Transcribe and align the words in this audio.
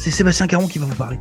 c'est 0.00 0.10
Sébastien 0.10 0.46
Caron 0.46 0.66
qui 0.66 0.78
va 0.78 0.86
vous 0.86 0.94
parler. 0.94 1.18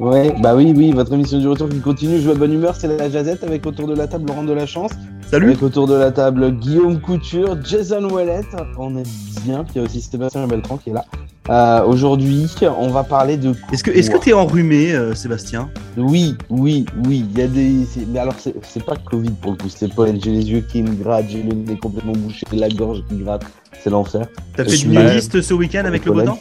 Ouais, 0.00 0.34
bah 0.42 0.56
oui, 0.56 0.72
oui, 0.74 0.92
votre 0.92 1.12
émission 1.12 1.38
du 1.38 1.46
retour 1.46 1.68
qui 1.68 1.78
continue. 1.78 2.18
Je 2.18 2.24
vois 2.24 2.34
bonne 2.34 2.54
humeur, 2.54 2.74
c'est 2.74 2.88
la 2.88 3.10
jazette 3.10 3.44
avec 3.44 3.64
autour 3.66 3.86
de 3.86 3.94
la 3.94 4.08
table 4.08 4.26
Laurent 4.26 4.42
de 4.42 4.52
la 4.52 4.66
Chance. 4.66 4.92
Salut. 5.30 5.48
Avec 5.50 5.62
autour 5.62 5.86
de 5.86 5.94
la 5.94 6.10
table 6.10 6.50
Guillaume 6.52 7.00
Couture, 7.00 7.58
Jason 7.62 8.08
Wallet. 8.08 8.40
On 8.78 8.96
est 8.96 9.06
bien. 9.44 9.62
Puis 9.62 9.74
il 9.74 9.78
y 9.78 9.84
a 9.84 9.84
aussi 9.84 10.00
Sébastien 10.00 10.46
Beltran 10.46 10.78
qui 10.78 10.90
est 10.90 10.94
là. 10.94 11.04
Euh, 11.50 11.84
Aujourd'hui, 11.84 12.50
on 12.78 12.88
va 12.88 13.04
parler 13.04 13.36
de. 13.36 13.54
Est-ce 13.70 13.84
que 13.84 13.90
est-ce 13.90 14.10
que 14.10 14.16
t'es 14.16 14.32
enrhumé, 14.32 14.94
euh, 14.94 15.14
Sébastien? 15.14 15.68
Oui, 15.98 16.34
oui, 16.48 16.86
oui. 17.06 17.26
Il 17.30 17.38
y 17.38 17.42
a 17.42 17.46
des. 17.46 17.86
Mais 18.08 18.18
alors, 18.18 18.34
c'est 18.38 18.84
pas 18.84 18.96
Covid 18.96 19.32
pour 19.42 19.52
le 19.52 19.58
coup, 19.58 19.68
c'est 19.68 19.92
pollen. 19.94 20.18
J'ai 20.20 20.32
les 20.32 20.50
yeux 20.50 20.64
qui 20.72 20.82
me 20.82 20.94
grattent, 20.94 21.28
j'ai 21.28 21.42
le 21.42 21.52
nez 21.52 21.76
complètement 21.76 22.14
bouché, 22.14 22.46
la 22.52 22.70
gorge 22.70 23.04
qui 23.08 23.18
gratte. 23.18 23.44
C'est 23.80 23.90
l'enfer. 23.90 24.26
T'as 24.56 24.64
fait 24.64 24.76
du 24.76 24.88
nudiste 24.88 25.42
ce 25.42 25.52
week-end 25.52 25.84
avec 25.84 26.06
le 26.06 26.12
beau 26.12 26.22
temps? 26.22 26.38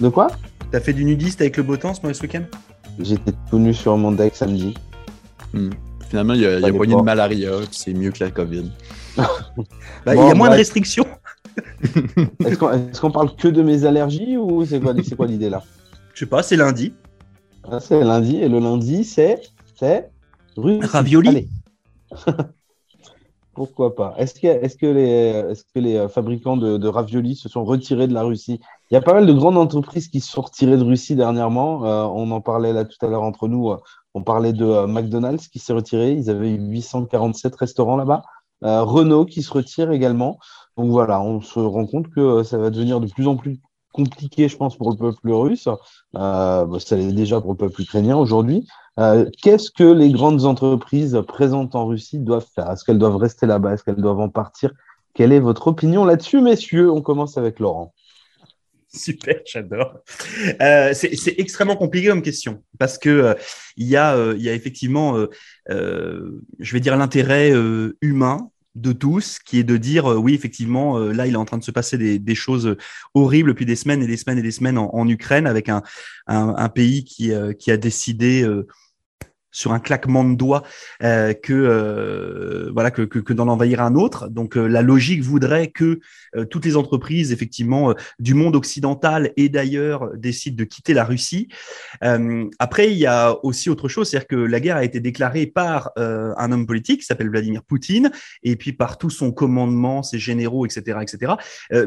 De 0.00 0.08
quoi? 0.08 0.28
T'as 0.70 0.80
fait 0.80 0.92
du 0.92 1.04
nudiste 1.04 1.40
avec 1.40 1.56
le 1.56 1.62
beau 1.62 1.76
temps 1.76 1.94
ce 1.94 2.12
ce 2.12 2.22
week-end 2.22 2.42
J'étais 2.98 3.32
tout 3.50 3.58
nu 3.58 3.72
sur 3.72 3.96
mon 3.96 4.12
deck 4.12 4.34
samedi. 4.34 4.74
Hmm. 5.52 5.70
Finalement, 6.08 6.34
il 6.34 6.40
y 6.40 6.46
a, 6.46 6.56
il 6.58 6.62
y 6.62 6.64
a 6.64 6.70
dépend. 6.70 6.98
de 7.00 7.04
malaria, 7.04 7.50
c'est 7.70 7.92
mieux 7.92 8.10
que 8.10 8.22
la 8.24 8.30
COVID. 8.30 8.70
Bah, 10.04 10.14
Il 10.14 10.16
Bon, 10.16 10.28
y 10.28 10.30
a 10.30 10.34
moins 10.34 10.50
de 10.50 10.54
restrictions. 10.54 11.06
Est-ce 12.44 13.00
qu'on 13.00 13.10
parle 13.10 13.34
que 13.34 13.48
de 13.48 13.62
mes 13.62 13.84
allergies 13.84 14.36
ou 14.36 14.64
c'est 14.64 14.80
quoi, 14.80 15.26
l'idée 15.26 15.48
là 15.50 15.62
Je 16.14 16.20
sais 16.20 16.26
pas, 16.26 16.42
c'est 16.42 16.56
lundi. 16.56 16.94
Ah, 17.70 17.80
C'est 17.80 17.98
lundi 18.04 18.36
et 18.36 18.48
le 18.48 18.60
lundi 18.60 19.04
c'est 19.04 19.40
c'est. 19.74 20.10
Ravioli. 20.56 21.48
Pourquoi 23.56 23.94
pas 23.94 24.14
Est-ce 24.18 24.34
que, 24.38 24.46
est-ce 24.46 24.76
que 24.76 24.84
les, 24.86 25.02
est-ce 25.50 25.64
que 25.74 25.80
les 25.80 25.96
euh, 25.96 26.08
fabricants 26.08 26.58
de, 26.58 26.76
de 26.76 26.88
raviolis 26.88 27.36
se 27.36 27.48
sont 27.48 27.64
retirés 27.64 28.06
de 28.06 28.12
la 28.12 28.22
Russie? 28.22 28.60
Il 28.90 28.94
y 28.94 28.96
a 28.98 29.00
pas 29.00 29.14
mal 29.14 29.26
de 29.26 29.32
grandes 29.32 29.56
entreprises 29.56 30.08
qui 30.08 30.20
se 30.20 30.30
sont 30.30 30.42
retirées 30.42 30.76
de 30.76 30.84
Russie 30.84 31.16
dernièrement. 31.16 31.84
Euh, 31.86 32.04
on 32.04 32.30
en 32.32 32.42
parlait 32.42 32.74
là 32.74 32.84
tout 32.84 32.98
à 33.00 33.08
l'heure 33.08 33.22
entre 33.22 33.48
nous. 33.48 33.70
euh, 33.70 33.78
on 34.12 34.22
parlait 34.22 34.52
de 34.52 34.64
euh, 34.66 34.86
McDonald's 34.86 35.48
qui 35.48 35.58
s'est 35.58 35.72
retiré. 35.72 36.12
Ils 36.12 36.28
avaient 36.28 36.50
eu 36.50 36.58
847 36.58 37.56
restaurants 37.56 37.96
là-bas. 37.96 38.22
Euh, 38.64 38.82
Renault 38.82 39.24
qui 39.24 39.42
se 39.42 39.52
retire 39.52 39.90
également. 39.90 40.38
Donc 40.76 40.90
voilà, 40.90 41.22
on 41.22 41.40
se 41.40 41.58
rend 41.58 41.86
compte 41.86 42.08
que 42.10 42.42
ça 42.42 42.58
va 42.58 42.68
devenir 42.70 43.00
de 43.00 43.06
plus 43.06 43.26
en 43.26 43.36
plus 43.36 43.58
compliqué, 43.94 44.48
je 44.48 44.56
pense, 44.58 44.76
pour 44.76 44.90
le 44.90 44.96
peuple 44.96 45.30
russe. 45.32 45.66
Euh, 46.14 46.66
bah, 46.66 46.78
ça 46.78 46.96
l'est 46.96 47.12
déjà 47.12 47.40
pour 47.40 47.52
le 47.52 47.56
peuple 47.56 47.80
ukrainien 47.80 48.16
aujourd'hui. 48.18 48.66
Euh, 48.98 49.28
Qu'est-ce 49.42 49.70
que 49.70 49.84
les 49.84 50.10
grandes 50.10 50.44
entreprises 50.44 51.20
présentes 51.26 51.74
en 51.74 51.86
Russie 51.86 52.18
doivent 52.18 52.46
faire? 52.54 52.70
Est-ce 52.70 52.84
qu'elles 52.84 52.98
doivent 52.98 53.16
rester 53.16 53.46
là-bas? 53.46 53.74
Est-ce 53.74 53.84
qu'elles 53.84 53.96
doivent 53.96 54.20
en 54.20 54.28
partir? 54.28 54.72
Quelle 55.14 55.32
est 55.32 55.40
votre 55.40 55.68
opinion 55.68 56.04
là-dessus, 56.04 56.40
messieurs? 56.40 56.90
On 56.90 57.02
commence 57.02 57.36
avec 57.36 57.58
Laurent. 57.58 57.94
Super, 58.88 59.40
j'adore. 59.44 59.98
Euh, 60.62 60.94
c'est 60.94 61.34
extrêmement 61.38 61.76
compliqué 61.76 62.08
comme 62.08 62.22
question 62.22 62.62
parce 62.78 62.96
que 62.96 63.10
euh, 63.10 63.34
y 63.76 63.96
a, 63.96 64.32
y 64.34 64.48
a 64.48 64.54
effectivement, 64.54 65.26
je 65.68 66.72
vais 66.72 66.80
dire 66.80 66.96
l'intérêt 66.96 67.52
humain 68.00 68.50
de 68.74 68.92
tous, 68.92 69.38
qui 69.38 69.58
est 69.58 69.64
de 69.64 69.76
dire 69.76 70.06
oui, 70.06 70.34
effectivement, 70.34 70.98
là, 70.98 71.26
il 71.26 71.34
est 71.34 71.36
en 71.36 71.44
train 71.44 71.58
de 71.58 71.64
se 71.64 71.70
passer 71.70 72.18
des, 72.18 72.34
choses 72.34 72.76
horribles 73.12 73.50
depuis 73.50 73.66
des 73.66 73.76
semaines 73.76 74.02
et 74.02 74.06
des 74.06 74.16
semaines 74.16 74.38
et 74.38 74.42
des 74.42 74.50
semaines 74.50 74.78
en, 74.78 75.08
Ukraine 75.08 75.46
avec 75.46 75.68
un, 75.68 75.82
pays 76.74 77.04
qui, 77.04 77.32
a 77.32 77.76
décidé 77.76 78.46
sur 79.56 79.72
un 79.72 79.80
claquement 79.80 80.22
de 80.22 80.34
doigts 80.34 80.62
euh, 81.02 81.32
que 81.32 81.54
euh, 81.54 82.70
voilà 82.74 82.90
que, 82.90 83.02
que, 83.02 83.18
que 83.18 83.32
d'en 83.32 83.48
envahir 83.48 83.80
un 83.80 83.94
autre. 83.94 84.28
Donc 84.28 84.56
euh, 84.56 84.66
la 84.66 84.82
logique 84.82 85.22
voudrait 85.22 85.68
que 85.68 85.98
toutes 86.50 86.66
les 86.66 86.76
entreprises 86.76 87.32
effectivement 87.32 87.94
du 88.18 88.34
monde 88.34 88.56
occidental 88.56 89.32
et 89.38 89.48
d'ailleurs 89.48 90.14
décident 90.14 90.56
de 90.56 90.64
quitter 90.64 90.92
la 90.92 91.04
Russie. 91.04 91.48
Après, 92.58 92.92
il 92.92 92.98
y 92.98 93.06
a 93.06 93.42
aussi 93.42 93.70
autre 93.70 93.88
chose, 93.88 94.10
c'est-à-dire 94.10 94.26
que 94.26 94.36
la 94.36 94.60
guerre 94.60 94.76
a 94.76 94.84
été 94.84 95.00
déclarée 95.00 95.46
par 95.46 95.92
un 95.96 96.52
homme 96.52 96.66
politique 96.66 97.00
qui 97.00 97.06
s'appelle 97.06 97.30
Vladimir 97.30 97.62
Poutine 97.62 98.10
et 98.42 98.56
puis 98.56 98.74
par 98.74 98.98
tout 98.98 99.08
son 99.08 99.32
commandement, 99.32 100.02
ses 100.02 100.18
généraux, 100.18 100.66
etc., 100.66 100.98
etc. 101.00 101.32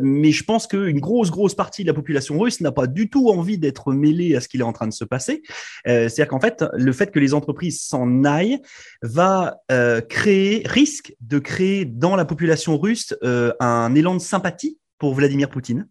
Mais 0.02 0.32
je 0.32 0.44
pense 0.44 0.66
qu'une 0.66 1.00
grosse 1.00 1.30
grosse 1.30 1.54
partie 1.54 1.84
de 1.84 1.88
la 1.88 1.94
population 1.94 2.40
russe 2.40 2.60
n'a 2.62 2.72
pas 2.72 2.88
du 2.88 3.10
tout 3.10 3.30
envie 3.30 3.60
d'être 3.60 3.94
mêlée 3.94 4.36
à 4.36 4.42
ce 4.42 4.48
qu'il 4.48 4.62
est 4.62 4.64
en 4.64 4.74
train 4.74 4.88
de 4.88 4.94
se 4.94 5.06
passer. 5.06 5.44
C'est-à-dire 5.86 6.28
qu'en 6.28 6.40
fait, 6.40 6.66
le 6.74 6.92
fait 6.92 7.12
que 7.12 7.20
les 7.20 7.36
entreprises 7.36 7.59
s'en 7.72 8.24
aillent 8.24 8.62
va 9.02 9.58
euh, 9.72 10.02
créer, 10.02 10.64
risque 10.66 11.14
de 11.22 11.40
créer 11.40 11.86
dans 11.86 12.16
la 12.16 12.26
population 12.26 12.78
russe 12.78 13.14
euh, 13.24 13.54
un 13.60 13.94
élan 13.96 14.16
de 14.16 14.22
sympathie 14.22 14.78
pour 14.98 15.14
Vladimir 15.14 15.50
Poutine. 15.50 15.88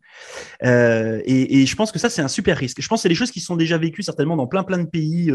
Euh, 0.64 1.22
et, 1.24 1.64
je 1.64 1.76
pense 1.76 1.92
que 1.92 1.98
ça, 1.98 2.10
c'est 2.10 2.20
un 2.20 2.28
super 2.28 2.58
risque. 2.58 2.82
Je 2.82 2.88
pense 2.88 2.98
que 2.98 3.02
c'est 3.02 3.08
des 3.08 3.14
choses 3.14 3.30
qui 3.30 3.40
sont 3.40 3.56
déjà 3.56 3.78
vécues 3.78 4.02
certainement 4.02 4.36
dans 4.36 4.46
plein 4.46 4.64
plein 4.64 4.78
de 4.78 4.88
pays 4.88 5.32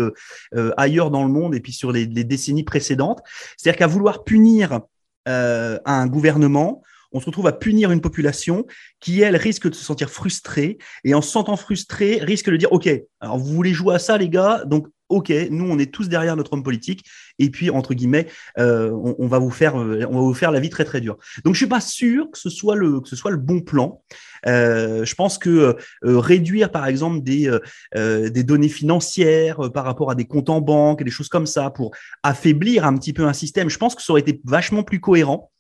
ailleurs 0.78 1.10
dans 1.10 1.24
le 1.24 1.32
monde 1.32 1.56
et 1.56 1.60
puis 1.60 1.74
sur 1.74 1.92
les, 1.92 2.06
les 2.06 2.24
décennies 2.24 2.64
précédentes. 2.64 3.22
C'est-à-dire 3.58 3.80
qu'à 3.80 3.88
vouloir 3.88 4.24
punir 4.24 4.82
un 5.26 6.08
gouvernement, 6.08 6.84
on 7.14 7.20
se 7.20 7.26
retrouve 7.28 7.48
à 7.48 7.52
punir 7.52 7.92
une 7.92 8.02
population 8.02 8.66
qui, 9.00 9.22
elle, 9.22 9.36
risque 9.36 9.70
de 9.70 9.76
se 9.76 9.84
sentir 9.84 10.10
frustrée 10.10 10.80
et 11.04 11.14
en 11.14 11.22
se 11.22 11.30
sentant 11.30 11.56
frustrée, 11.56 12.20
risque 12.22 12.50
de 12.50 12.58
dire, 12.58 12.72
OK, 12.72 12.90
alors 13.20 13.38
vous 13.38 13.54
voulez 13.54 13.74
jouer 13.74 13.96
à 13.96 14.00
ça, 14.00 14.18
les 14.18 14.30
gars, 14.30 14.64
donc 14.66 14.88
OK, 15.10 15.32
nous, 15.52 15.70
on 15.70 15.78
est 15.78 15.92
tous 15.92 16.08
derrière 16.10 16.36
notre 16.36 16.54
homme 16.54 16.64
politique 16.64 17.06
et 17.40 17.50
puis, 17.50 17.70
entre 17.70 17.94
guillemets, 17.94 18.28
euh, 18.58 18.90
on, 18.92 19.28
va 19.28 19.38
vous 19.38 19.52
faire, 19.52 19.80
euh, 19.80 20.06
on 20.10 20.14
va 20.14 20.22
vous 20.22 20.34
faire 20.34 20.52
la 20.52 20.60
vie 20.60 20.70
très, 20.70 20.86
très 20.86 21.02
dure. 21.02 21.18
Donc, 21.44 21.54
je 21.56 21.60
suis 21.60 21.68
pas 21.68 21.82
sûr 21.82 22.32
que 22.32 22.38
ce 22.38 22.50
soit 22.50 22.76
le, 22.76 23.02
que 23.02 23.10
ce 23.10 23.16
soit 23.16 23.32
le 23.32 23.38
bon 23.38 23.62
plan. 23.62 24.02
Euh, 24.46 25.06
je 25.06 25.16
pense 25.16 25.38
que 25.38 25.76
réduire, 26.02 26.72
par 26.72 26.88
exemple, 26.88 27.22
des, 27.22 27.52
des 27.96 28.44
données 28.44 28.70
financières 28.70 29.72
par 29.74 29.86
rapport 29.86 30.12
à 30.12 30.16
des 30.16 30.26
comptes 30.26 30.50
en 30.50 30.62
banque 30.62 31.02
et 31.02 31.04
des 31.04 31.12
choses 31.12 31.30
comme 31.30 31.48
ça 31.48 31.70
pour 31.70 31.92
affaiblir 32.24 32.86
un 32.86 32.98
petit 32.98 33.14
peu 33.14 33.26
un 33.26 33.34
système, 33.34 33.70
je 33.70 33.78
pense 33.78 33.96
que 33.96 34.02
ça 34.02 34.14
aurait 34.14 34.22
été 34.22 34.42
vachement 34.46 34.84
plus 34.84 35.00
cohérent 35.00 35.52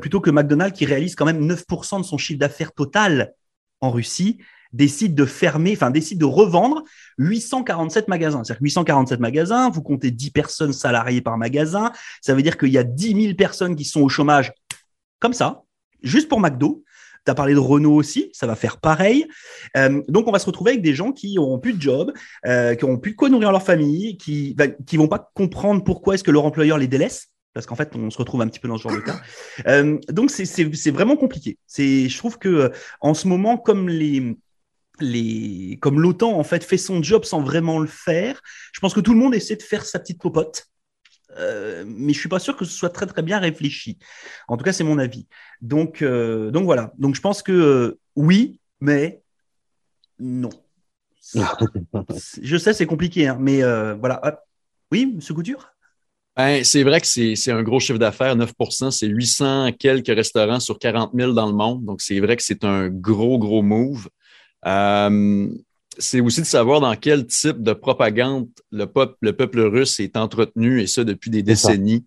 plutôt 0.00 0.20
que 0.20 0.30
McDonald's 0.30 0.78
qui 0.78 0.84
réalise 0.84 1.16
quand 1.16 1.24
même 1.24 1.44
9% 1.50 1.98
de 1.98 2.04
son 2.04 2.16
chiffre 2.16 2.38
d'affaires 2.38 2.72
total 2.72 3.32
en 3.80 3.90
Russie 3.90 4.38
décide 4.72 5.14
de 5.14 5.24
fermer, 5.24 5.72
enfin 5.72 5.90
décide 5.90 6.18
de 6.18 6.24
revendre 6.24 6.84
847 7.18 8.08
magasins. 8.08 8.44
C'est-à-dire 8.44 8.58
que 8.60 8.64
847 8.64 9.20
magasins, 9.20 9.70
vous 9.70 9.82
comptez 9.82 10.10
10 10.10 10.30
personnes 10.30 10.72
salariées 10.72 11.20
par 11.20 11.36
magasin, 11.38 11.92
ça 12.20 12.34
veut 12.34 12.42
dire 12.42 12.56
qu'il 12.56 12.70
y 12.70 12.78
a 12.78 12.84
10 12.84 13.22
000 13.22 13.34
personnes 13.34 13.76
qui 13.76 13.84
sont 13.84 14.00
au 14.00 14.08
chômage 14.08 14.52
comme 15.18 15.32
ça, 15.32 15.62
juste 16.02 16.28
pour 16.28 16.40
McDo. 16.40 16.84
Tu 17.26 17.30
as 17.30 17.34
parlé 17.34 17.52
de 17.52 17.58
Renault 17.58 17.92
aussi, 17.92 18.30
ça 18.32 18.46
va 18.46 18.54
faire 18.56 18.78
pareil. 18.78 19.26
Euh, 19.76 20.00
donc, 20.08 20.26
on 20.26 20.32
va 20.32 20.38
se 20.38 20.46
retrouver 20.46 20.70
avec 20.70 20.82
des 20.82 20.94
gens 20.94 21.12
qui 21.12 21.34
n'auront 21.34 21.58
plus 21.58 21.74
de 21.74 21.82
job, 21.82 22.12
euh, 22.46 22.74
qui 22.74 22.84
n'auront 22.86 22.96
plus 22.96 23.10
de 23.10 23.16
quoi 23.16 23.28
nourrir 23.28 23.52
leur 23.52 23.62
famille, 23.62 24.16
qui 24.16 24.56
ne 24.58 24.66
qui 24.86 24.96
vont 24.96 25.06
pas 25.08 25.30
comprendre 25.34 25.84
pourquoi 25.84 26.14
est-ce 26.14 26.24
que 26.24 26.30
leur 26.30 26.46
employeur 26.46 26.78
les 26.78 26.88
délaisse 26.88 27.26
parce 27.52 27.66
qu'en 27.66 27.74
fait, 27.74 27.96
on 27.96 28.10
se 28.10 28.16
retrouve 28.16 28.42
un 28.42 28.46
petit 28.46 28.60
peu 28.60 28.68
dans 28.68 28.78
ce 28.78 28.84
genre 28.84 28.92
de 28.94 29.00
cas. 29.00 29.20
Euh, 29.66 29.98
donc, 30.08 30.30
c'est- 30.30 30.90
vraiment 30.90 31.16
compliqué. 31.16 31.58
Je 31.76 32.16
trouve 32.16 32.38
que 32.38 32.70
en 33.00 33.12
ce 33.12 33.26
moment, 33.26 33.58
comme 33.58 33.88
les 33.88 34.36
les, 35.00 35.78
comme 35.80 36.00
l'OTAN 36.00 36.38
en 36.38 36.44
fait 36.44 36.64
fait 36.64 36.78
son 36.78 37.02
job 37.02 37.24
sans 37.24 37.40
vraiment 37.42 37.78
le 37.78 37.86
faire, 37.86 38.40
je 38.72 38.80
pense 38.80 38.94
que 38.94 39.00
tout 39.00 39.12
le 39.12 39.18
monde 39.18 39.34
essaie 39.34 39.56
de 39.56 39.62
faire 39.62 39.84
sa 39.84 39.98
petite 39.98 40.20
popote. 40.20 40.66
Euh, 41.38 41.84
mais 41.86 42.12
je 42.12 42.18
suis 42.18 42.28
pas 42.28 42.40
sûr 42.40 42.56
que 42.56 42.64
ce 42.64 42.72
soit 42.72 42.90
très 42.90 43.06
très 43.06 43.22
bien 43.22 43.38
réfléchi. 43.38 43.98
En 44.48 44.56
tout 44.56 44.64
cas, 44.64 44.72
c'est 44.72 44.84
mon 44.84 44.98
avis. 44.98 45.26
Donc, 45.60 46.02
euh, 46.02 46.50
donc 46.50 46.64
voilà. 46.64 46.92
Donc 46.98 47.14
je 47.14 47.20
pense 47.20 47.42
que 47.42 47.52
euh, 47.52 48.00
oui, 48.16 48.60
mais 48.80 49.22
non. 50.18 50.50
je 52.42 52.56
sais, 52.56 52.72
c'est 52.72 52.86
compliqué, 52.86 53.28
hein, 53.28 53.36
mais 53.38 53.62
euh, 53.62 53.94
voilà. 53.94 54.20
Hop. 54.24 54.40
Oui, 54.92 55.12
Monsieur 55.14 55.34
Couture? 55.34 55.68
Ben, 56.36 56.64
c'est 56.64 56.82
vrai 56.82 57.00
que 57.00 57.06
c'est 57.06 57.36
c'est 57.36 57.52
un 57.52 57.62
gros 57.62 57.80
chiffre 57.80 57.98
d'affaires, 57.98 58.34
9% 58.36 58.90
c'est 58.90 59.06
800 59.06 59.72
quelques 59.78 60.08
restaurants 60.08 60.60
sur 60.60 60.78
40 60.78 61.12
000 61.14 61.32
dans 61.32 61.46
le 61.46 61.52
monde. 61.52 61.84
Donc, 61.84 62.00
c'est 62.00 62.18
vrai 62.18 62.36
que 62.36 62.42
c'est 62.42 62.64
un 62.64 62.88
gros, 62.88 63.38
gros 63.38 63.62
move. 63.62 64.08
Euh, 64.66 65.48
c'est 65.98 66.20
aussi 66.20 66.40
de 66.40 66.46
savoir 66.46 66.80
dans 66.80 66.96
quel 66.96 67.26
type 67.26 67.62
de 67.62 67.72
propagande 67.72 68.48
le 68.70 68.86
peuple, 68.86 69.16
le 69.20 69.34
peuple 69.34 69.60
russe 69.60 70.00
est 70.00 70.16
entretenu, 70.16 70.80
et 70.80 70.86
ça 70.86 71.04
depuis 71.04 71.30
des 71.30 71.42
décennies. 71.42 72.04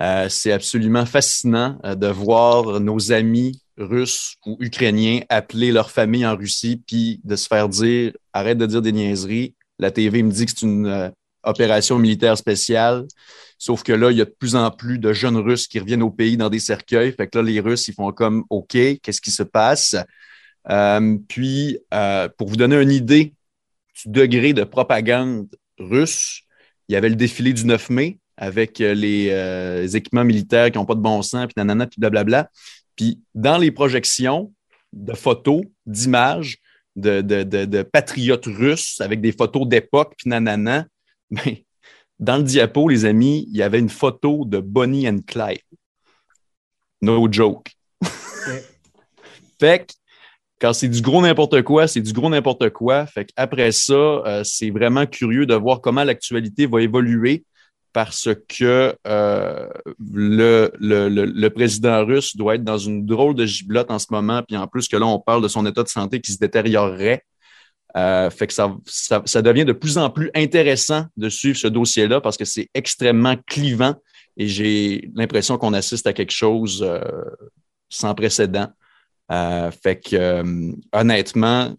Euh, 0.00 0.28
c'est 0.28 0.52
absolument 0.52 1.06
fascinant 1.06 1.78
euh, 1.84 1.94
de 1.94 2.06
voir 2.06 2.80
nos 2.80 3.12
amis 3.12 3.62
russes 3.78 4.36
ou 4.44 4.56
ukrainiens 4.60 5.20
appeler 5.28 5.72
leur 5.72 5.90
famille 5.90 6.26
en 6.26 6.36
Russie, 6.36 6.82
puis 6.86 7.20
de 7.24 7.36
se 7.36 7.46
faire 7.46 7.68
dire 7.68 8.12
arrête 8.32 8.58
de 8.58 8.66
dire 8.66 8.82
des 8.82 8.92
niaiseries. 8.92 9.54
La 9.78 9.90
TV 9.90 10.22
me 10.22 10.30
dit 10.30 10.46
que 10.46 10.52
c'est 10.52 10.66
une 10.66 10.86
euh, 10.86 11.08
opération 11.42 11.98
militaire 11.98 12.36
spéciale. 12.36 13.06
Sauf 13.58 13.82
que 13.82 13.92
là, 13.92 14.10
il 14.10 14.18
y 14.18 14.20
a 14.20 14.26
de 14.26 14.34
plus 14.38 14.54
en 14.54 14.70
plus 14.70 14.98
de 14.98 15.12
jeunes 15.14 15.38
Russes 15.38 15.66
qui 15.66 15.78
reviennent 15.78 16.02
au 16.02 16.10
pays 16.10 16.36
dans 16.36 16.50
des 16.50 16.58
cercueils. 16.58 17.12
Fait 17.12 17.26
que 17.26 17.38
là, 17.38 17.44
les 17.44 17.60
Russes, 17.60 17.88
ils 17.88 17.94
font 17.94 18.12
comme 18.12 18.44
OK, 18.50 18.72
qu'est-ce 18.72 19.20
qui 19.20 19.30
se 19.30 19.42
passe? 19.42 19.96
Euh, 20.70 21.18
puis, 21.28 21.78
euh, 21.94 22.28
pour 22.36 22.48
vous 22.48 22.56
donner 22.56 22.80
une 22.80 22.90
idée 22.90 23.34
du 24.04 24.10
degré 24.10 24.52
de 24.52 24.64
propagande 24.64 25.48
russe, 25.78 26.42
il 26.88 26.92
y 26.92 26.96
avait 26.96 27.08
le 27.08 27.16
défilé 27.16 27.52
du 27.52 27.64
9 27.64 27.90
mai 27.90 28.18
avec 28.36 28.80
euh, 28.80 28.94
les, 28.94 29.28
euh, 29.30 29.80
les 29.80 29.96
équipements 29.96 30.24
militaires 30.24 30.70
qui 30.70 30.78
n'ont 30.78 30.84
pas 30.84 30.94
de 30.94 31.00
bon 31.00 31.22
sens, 31.22 31.46
puis 31.46 31.54
nanana, 31.56 31.86
puis 31.86 31.98
blablabla. 31.98 32.50
Puis, 32.94 33.20
dans 33.34 33.58
les 33.58 33.70
projections 33.70 34.52
de 34.92 35.14
photos, 35.14 35.62
d'images, 35.86 36.58
de, 36.96 37.20
de, 37.20 37.42
de, 37.42 37.82
patriotes 37.82 38.46
russes 38.46 39.00
avec 39.00 39.20
des 39.20 39.32
photos 39.32 39.66
d'époque, 39.66 40.14
puis 40.16 40.30
nanana. 40.30 40.86
Ben, 41.28 41.56
dans 42.20 42.36
le 42.36 42.44
diapo, 42.44 42.88
les 42.88 43.04
amis, 43.04 43.48
il 43.50 43.56
y 43.56 43.62
avait 43.62 43.80
une 43.80 43.88
photo 43.88 44.44
de 44.46 44.60
Bonnie 44.60 45.08
and 45.08 45.18
Clyde. 45.26 45.60
No 47.02 47.30
joke. 47.30 47.72
fait 49.60 49.86
que 49.86 49.92
quand 50.60 50.72
c'est 50.72 50.88
du 50.88 51.02
gros 51.02 51.20
n'importe 51.20 51.62
quoi, 51.62 51.86
c'est 51.86 52.00
du 52.00 52.12
gros 52.12 52.30
n'importe 52.30 52.70
quoi. 52.70 53.06
Fait 53.06 53.26
qu'après 53.26 53.72
ça, 53.72 53.94
euh, 53.94 54.42
c'est 54.44 54.70
vraiment 54.70 55.06
curieux 55.06 55.46
de 55.46 55.54
voir 55.54 55.80
comment 55.80 56.04
l'actualité 56.04 56.66
va 56.66 56.80
évoluer 56.80 57.44
parce 57.92 58.28
que 58.48 58.94
euh, 59.06 59.68
le, 60.12 61.48
président 61.48 62.04
russe 62.04 62.36
doit 62.36 62.56
être 62.56 62.64
dans 62.64 62.78
une 62.78 63.06
drôle 63.06 63.34
de 63.34 63.46
giblotte 63.46 63.90
en 63.90 63.98
ce 63.98 64.06
moment, 64.10 64.42
puis 64.42 64.56
en 64.56 64.66
plus 64.66 64.86
que 64.86 64.96
là, 64.96 65.06
on 65.06 65.18
parle 65.18 65.42
de 65.42 65.48
son 65.48 65.64
état 65.64 65.82
de 65.82 65.88
santé 65.88 66.20
qui 66.20 66.32
se 66.32 66.38
détériorerait. 66.38 67.22
Euh, 67.96 68.28
fait 68.28 68.46
que 68.46 68.52
ça, 68.52 69.42
devient 69.42 69.64
de 69.64 69.72
plus 69.72 69.96
en 69.96 70.10
plus 70.10 70.30
intéressant 70.34 71.06
de 71.16 71.30
suivre 71.30 71.56
ce 71.56 71.68
dossier-là 71.68 72.20
parce 72.20 72.36
que 72.36 72.44
c'est 72.44 72.68
extrêmement 72.74 73.36
clivant 73.46 73.94
et 74.36 74.46
j'ai 74.46 75.08
l'impression 75.14 75.56
qu'on 75.56 75.72
assiste 75.72 76.06
à 76.06 76.12
quelque 76.12 76.32
chose 76.32 76.86
sans 77.88 78.14
précédent. 78.14 78.68
Euh, 79.32 79.70
fait 79.70 79.96
que 79.96 80.16
euh, 80.16 80.72
honnêtement, 80.92 81.74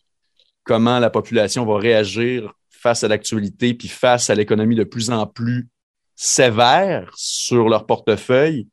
comment 0.63 0.99
la 0.99 1.09
population 1.09 1.65
va 1.65 1.77
réagir 1.77 2.53
face 2.69 3.03
à 3.03 3.07
l'actualité 3.07 3.73
puis 3.73 3.87
face 3.87 4.29
à 4.29 4.35
l'économie 4.35 4.75
de 4.75 4.83
plus 4.83 5.09
en 5.09 5.25
plus 5.25 5.69
sévère 6.15 7.11
sur 7.15 7.69
leur 7.69 7.85
portefeuille, 7.85 8.67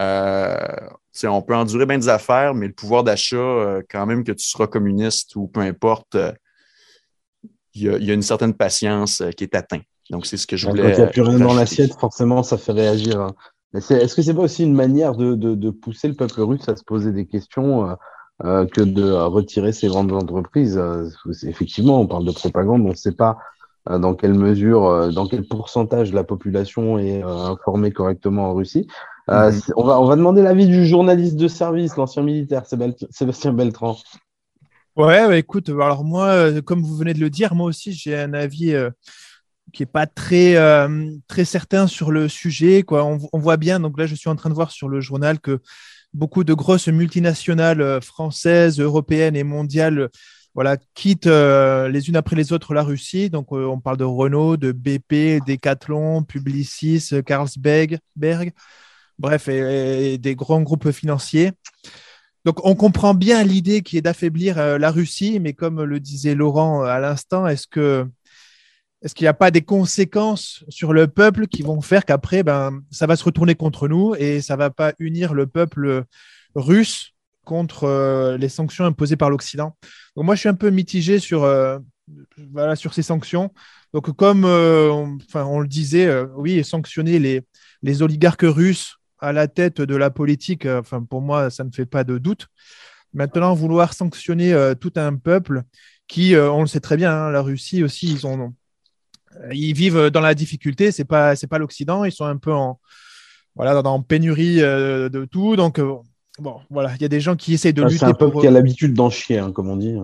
euh, 0.00 0.56
on 1.24 1.42
peut 1.42 1.54
endurer 1.54 1.86
bien 1.86 1.98
des 1.98 2.08
affaires, 2.08 2.54
mais 2.54 2.68
le 2.68 2.72
pouvoir 2.72 3.04
d'achat, 3.04 3.36
euh, 3.36 3.82
quand 3.90 4.06
même 4.06 4.24
que 4.24 4.32
tu 4.32 4.46
seras 4.46 4.66
communiste 4.66 5.36
ou 5.36 5.48
peu 5.48 5.60
importe, 5.60 6.14
euh, 6.14 6.32
il 7.74 7.82
y, 7.82 8.10
a 8.10 8.14
une 8.14 8.22
certaine 8.22 8.54
patience 8.54 9.22
qui 9.36 9.44
est 9.44 9.54
atteinte. 9.54 9.84
Donc, 10.10 10.26
c'est 10.26 10.36
ce 10.36 10.46
que 10.46 10.56
je 10.56 10.68
voulais. 10.68 10.82
Quand 10.82 10.88
il 10.88 10.96
n'y 10.96 11.02
a 11.02 11.06
plus 11.06 11.22
rien 11.22 11.38
dans 11.38 11.54
l'assiette, 11.54 11.94
forcément, 11.94 12.42
ça 12.42 12.58
fait 12.58 12.72
réagir. 12.72 13.20
Hein. 13.20 13.32
Est-ce 13.74 14.16
que 14.16 14.22
c'est 14.22 14.34
pas 14.34 14.42
aussi 14.42 14.64
une 14.64 14.74
manière 14.74 15.14
de, 15.14 15.36
de, 15.36 15.70
pousser 15.70 16.08
le 16.08 16.14
peuple 16.14 16.40
russe 16.40 16.68
à 16.68 16.74
se 16.74 16.82
poser 16.82 17.12
des 17.12 17.26
questions 17.26 17.96
que 18.42 18.80
de 18.80 19.12
retirer 19.12 19.72
ces 19.72 19.88
grandes 19.88 20.12
entreprises 20.12 20.80
Effectivement, 21.42 22.00
on 22.00 22.06
parle 22.06 22.24
de 22.24 22.32
propagande, 22.32 22.82
on 22.82 22.90
ne 22.90 22.94
sait 22.94 23.12
pas 23.12 23.38
euh, 23.88 23.98
dans 23.98 24.14
quelle 24.14 24.34
mesure, 24.34 24.84
euh, 24.86 25.10
dans 25.10 25.26
quel 25.26 25.46
pourcentage 25.46 26.12
la 26.12 26.22
population 26.22 26.98
est 26.98 27.24
euh, 27.24 27.46
informée 27.46 27.92
correctement 27.92 28.50
en 28.50 28.54
Russie. 28.54 28.86
Mhm. 29.28 29.60
on, 29.76 29.84
va, 29.84 30.00
on 30.00 30.06
va 30.06 30.16
demander 30.16 30.42
l'avis 30.42 30.66
du 30.66 30.86
journaliste 30.86 31.36
de 31.36 31.48
service, 31.48 31.96
l'ancien 31.96 32.22
militaire 32.22 32.64
Sébastien 32.66 33.52
Beltran. 33.52 33.96
Ouais, 34.96 35.26
bah, 35.26 35.36
écoute, 35.38 35.70
alors 35.70 36.04
moi, 36.04 36.60
comme 36.62 36.82
vous 36.82 36.96
venez 36.96 37.14
de 37.14 37.20
le 37.20 37.30
dire, 37.30 37.54
moi 37.54 37.66
aussi 37.66 37.92
j'ai 37.92 38.18
un 38.18 38.34
avis 38.34 38.74
qui 39.72 39.84
est 39.84 39.86
pas 39.86 40.06
très 40.06 40.56
très 41.28 41.44
certain 41.44 41.86
sur 41.86 42.10
le 42.10 42.28
sujet. 42.28 42.82
Quoi. 42.82 43.04
On, 43.04 43.18
on, 43.32 43.38
voit 43.38 43.56
bien, 43.56 43.78
donc 43.78 43.98
là 43.98 44.06
je 44.06 44.16
suis 44.16 44.28
en 44.28 44.36
train 44.36 44.50
de 44.50 44.54
voir 44.54 44.72
sur 44.72 44.88
le 44.88 45.00
journal 45.00 45.38
que 45.38 45.60
beaucoup 46.12 46.44
de 46.44 46.54
grosses 46.54 46.88
multinationales 46.88 48.00
françaises, 48.02 48.80
européennes 48.80 49.36
et 49.36 49.44
mondiales 49.44 50.10
voilà, 50.54 50.76
quittent 50.94 51.26
euh, 51.26 51.88
les 51.88 52.08
unes 52.08 52.16
après 52.16 52.36
les 52.36 52.52
autres 52.52 52.74
la 52.74 52.82
Russie. 52.82 53.30
Donc, 53.30 53.48
euh, 53.52 53.66
on 53.66 53.80
parle 53.80 53.96
de 53.98 54.04
Renault, 54.04 54.56
de 54.56 54.72
BP, 54.72 55.44
Decathlon, 55.46 56.24
Publicis, 56.24 57.10
Carlsberg, 57.24 58.00
bref, 59.18 59.48
et, 59.48 60.18
des 60.18 60.34
grands 60.34 60.62
groupes 60.62 60.90
financiers. 60.90 61.52
Donc, 62.44 62.64
on 62.64 62.74
comprend 62.74 63.14
bien 63.14 63.44
l'idée 63.44 63.82
qui 63.82 63.98
est 63.98 64.02
d'affaiblir 64.02 64.58
euh, 64.58 64.78
la 64.78 64.90
Russie, 64.90 65.38
mais 65.40 65.52
comme 65.52 65.82
le 65.82 66.00
disait 66.00 66.34
Laurent 66.34 66.82
à 66.82 66.98
l'instant, 66.98 67.46
est-ce 67.46 67.66
que 67.66 68.08
est-ce 69.02 69.14
qu'il 69.14 69.24
n'y 69.24 69.28
a 69.28 69.34
pas 69.34 69.50
des 69.50 69.62
conséquences 69.62 70.62
sur 70.68 70.92
le 70.92 71.06
peuple 71.06 71.46
qui 71.46 71.62
vont 71.62 71.80
faire 71.80 72.04
qu'après, 72.04 72.42
ben, 72.42 72.82
ça 72.90 73.06
va 73.06 73.16
se 73.16 73.24
retourner 73.24 73.54
contre 73.54 73.88
nous 73.88 74.14
et 74.14 74.42
ça 74.42 74.56
va 74.56 74.68
pas 74.70 74.92
unir 74.98 75.32
le 75.32 75.46
peuple 75.46 76.04
russe 76.54 77.14
contre 77.44 77.84
euh, 77.84 78.36
les 78.36 78.50
sanctions 78.50 78.84
imposées 78.84 79.16
par 79.16 79.30
l'Occident? 79.30 79.74
Donc 80.16 80.26
moi, 80.26 80.34
je 80.34 80.40
suis 80.40 80.48
un 80.50 80.54
peu 80.54 80.68
mitigé 80.68 81.18
sur, 81.18 81.44
euh, 81.44 81.78
ces 82.92 83.02
sanctions. 83.02 83.50
Donc 83.94 84.14
comme 84.16 84.44
euh, 84.44 84.90
on, 85.34 85.60
le 85.60 85.66
disait, 85.66 86.22
oui, 86.36 86.62
sanctionner 86.62 87.18
les, 87.18 87.42
les 87.82 88.02
oligarques 88.02 88.44
russes 88.44 88.98
à 89.18 89.32
la 89.32 89.48
tête 89.48 89.80
de 89.80 89.96
la 89.96 90.10
politique, 90.10 90.66
pour 91.08 91.22
moi, 91.22 91.50
ça 91.50 91.64
ne 91.64 91.70
fait 91.70 91.86
pas 91.86 92.04
de 92.04 92.18
doute. 92.18 92.48
Maintenant, 93.14 93.54
vouloir 93.54 93.94
sanctionner 93.94 94.72
tout 94.80 94.92
un 94.96 95.16
peuple 95.16 95.62
qui, 96.06 96.36
on 96.36 96.60
le 96.60 96.66
sait 96.66 96.80
très 96.80 96.96
bien, 96.96 97.12
hein, 97.12 97.30
la 97.30 97.42
Russie 97.42 97.82
aussi, 97.82 98.10
ils 98.12 98.26
ont, 98.26 98.54
ils 99.52 99.72
vivent 99.72 100.08
dans 100.08 100.20
la 100.20 100.34
difficulté. 100.34 100.92
C'est 100.92 101.04
pas, 101.04 101.36
c'est 101.36 101.46
pas 101.46 101.58
l'Occident. 101.58 102.04
Ils 102.04 102.12
sont 102.12 102.24
un 102.24 102.36
peu 102.36 102.52
en, 102.52 102.78
voilà, 103.54 103.80
dans, 103.82 104.02
pénurie 104.02 104.56
de 104.56 105.28
tout. 105.30 105.56
Donc, 105.56 105.80
bon, 106.38 106.60
voilà, 106.70 106.94
il 106.96 107.02
y 107.02 107.04
a 107.04 107.08
des 107.08 107.20
gens 107.20 107.36
qui 107.36 107.54
essayent 107.54 107.72
de 107.72 107.82
ah, 107.82 107.86
lutter. 107.86 107.98
C'est 107.98 108.04
un 108.06 108.14
peuple 108.14 108.40
qui 108.40 108.46
a 108.46 108.50
l'habitude 108.50 108.94
d'en 108.94 109.10
chier, 109.10 109.38
hein, 109.38 109.52
comme 109.52 109.68
on 109.68 109.76
dit. 109.76 109.96